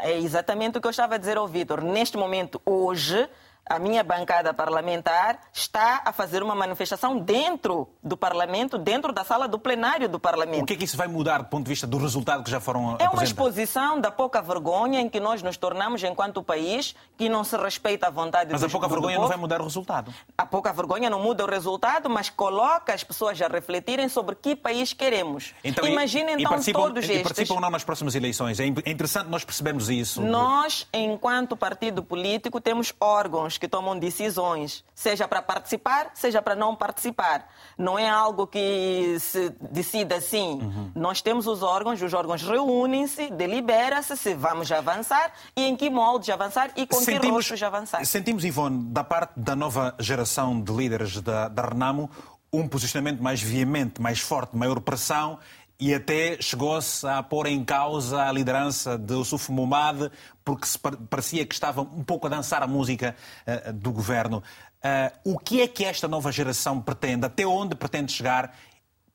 [0.02, 1.82] é exatamente o que eu estava a dizer ao Vitor.
[1.82, 3.28] Neste momento, hoje,
[3.69, 9.49] a minha bancada parlamentar está a fazer uma manifestação dentro do Parlamento, dentro da sala
[9.49, 10.62] do plenário do Parlamento.
[10.62, 12.61] O que é que isso vai mudar do ponto de vista do resultado que já
[12.61, 17.28] foram É uma exposição da pouca vergonha em que nós nos tornamos enquanto país que
[17.28, 19.65] não se respeita a vontade mas do Mas a pouca vergonha não vai mudar o
[19.65, 20.12] resultado.
[20.36, 24.55] A pouca vergonha não muda o resultado, mas coloca as pessoas a refletirem sobre que
[24.55, 25.55] país queremos.
[25.62, 27.20] Então, Imagina e, então e todos estes...
[27.20, 28.61] E participam ou não nas próximas eleições?
[28.61, 30.20] É interessante nós percebermos isso.
[30.20, 36.74] Nós, enquanto partido político, temos órgãos que tomam decisões, seja para participar, seja para não
[36.74, 37.48] participar.
[37.76, 40.60] Não é algo que se decida assim.
[40.62, 40.90] Uhum.
[40.94, 46.31] Nós temos os órgãos, os órgãos reúnem-se, delibera-se se vamos avançar e em que moldes
[46.31, 48.05] avançar e com sentimos, que rostos avançar.
[48.05, 52.10] Sentimos, Ivone, da parte da nova geração de líderes da, da Renamo,
[52.52, 55.39] um posicionamento mais veemente, mais forte, maior pressão
[55.78, 60.10] e até chegou-se a pôr em causa a liderança de Yusuf Momad,
[60.44, 60.66] porque
[61.10, 64.42] parecia que estava um pouco a dançar a música uh, do governo.
[64.78, 67.26] Uh, o que é que esta nova geração pretende?
[67.26, 68.56] Até onde pretende chegar?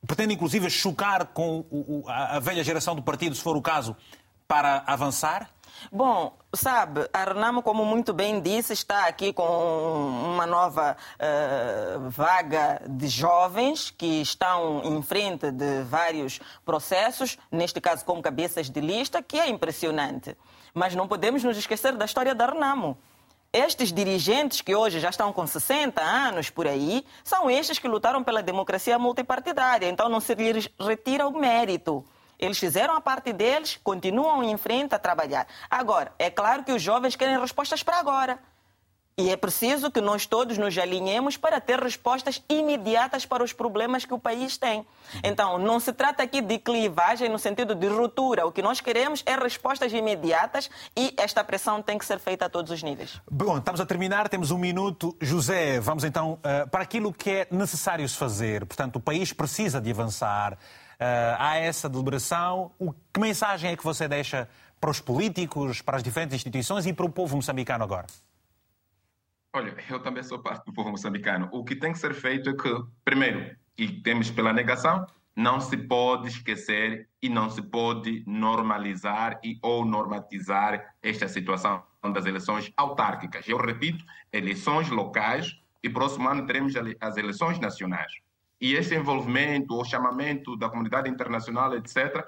[0.06, 3.96] Pretende, inclusive, chocar com o, a, a velha geração do partido, se for o caso,
[4.50, 5.48] para avançar?
[5.92, 12.82] Bom, sabe, a Renamo, como muito bem disse, está aqui com uma nova uh, vaga
[12.88, 19.22] de jovens que estão em frente de vários processos, neste caso como cabeças de lista,
[19.22, 20.36] que é impressionante.
[20.74, 22.98] Mas não podemos nos esquecer da história da Renamo.
[23.54, 28.24] Estes dirigentes que hoje já estão com 60 anos por aí, são estes que lutaram
[28.24, 32.04] pela democracia multipartidária, então não se lhes retira o mérito.
[32.40, 35.46] Eles fizeram a parte deles, continuam em frente a trabalhar.
[35.70, 38.40] Agora, é claro que os jovens querem respostas para agora.
[39.20, 44.06] E é preciso que nós todos nos alinhemos para ter respostas imediatas para os problemas
[44.06, 44.88] que o país tem.
[45.22, 48.48] Então, não se trata aqui de clivagem no sentido de ruptura.
[48.48, 52.50] O que nós queremos é respostas imediatas e esta pressão tem que ser feita a
[52.50, 53.20] todos os níveis.
[53.30, 55.14] Bom, estamos a terminar, temos um minuto.
[55.20, 58.66] José, vamos então uh, para aquilo que é necessário se fazer.
[58.66, 60.58] Portanto, o país precisa de avançar.
[61.38, 62.72] Há essa deliberação.
[62.78, 64.48] O, que mensagem é que você deixa
[64.80, 68.08] para os políticos, para as diferentes instituições e para o povo moçambicano agora?
[69.54, 71.50] Olha, eu também sou parte do povo moçambicano.
[71.52, 75.76] O que tem que ser feito é que, primeiro, e temos pela negação, não se
[75.76, 81.82] pode esquecer e não se pode normalizar e ou normatizar esta situação
[82.14, 83.48] das eleições autárquicas.
[83.48, 88.12] Eu repito, eleições locais e próximo ano teremos as eleições nacionais.
[88.60, 92.26] E este envolvimento ou chamamento da comunidade internacional, etc.,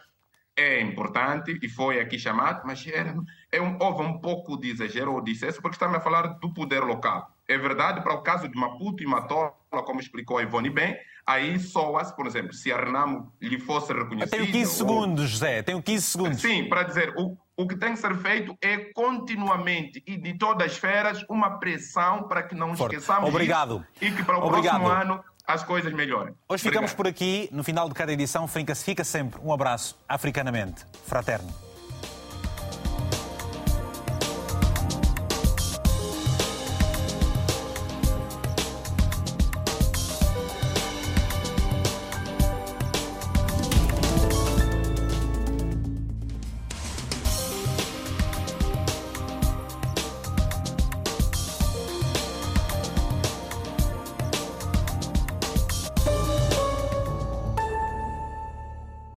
[0.55, 3.15] é importante e foi aqui chamado, mas era,
[3.51, 6.53] é um, houve um pouco de exagero ou de excesso, porque estamos a falar do
[6.53, 7.31] poder local.
[7.47, 9.53] É verdade para o caso de Maputo e Matola,
[9.85, 14.29] como explicou a Ivone bem, aí soa-se, por exemplo, se a Renamo lhe fosse reconhecido...
[14.29, 16.41] Tenho 15 segundos, José, tenho 15 segundos.
[16.41, 20.67] Sim, para dizer, o, o que tem que ser feito é continuamente e de todas
[20.67, 22.95] as esferas uma pressão para que não Forte.
[22.95, 23.85] esqueçamos Obrigado.
[24.01, 24.81] Isso, e que para o Obrigado.
[24.81, 26.33] próximo ano as coisas melhorem.
[26.47, 26.97] Hoje ficamos Obrigado.
[26.97, 27.49] por aqui.
[27.51, 31.70] No final de cada edição, fica sempre um abraço africanamente fraterno.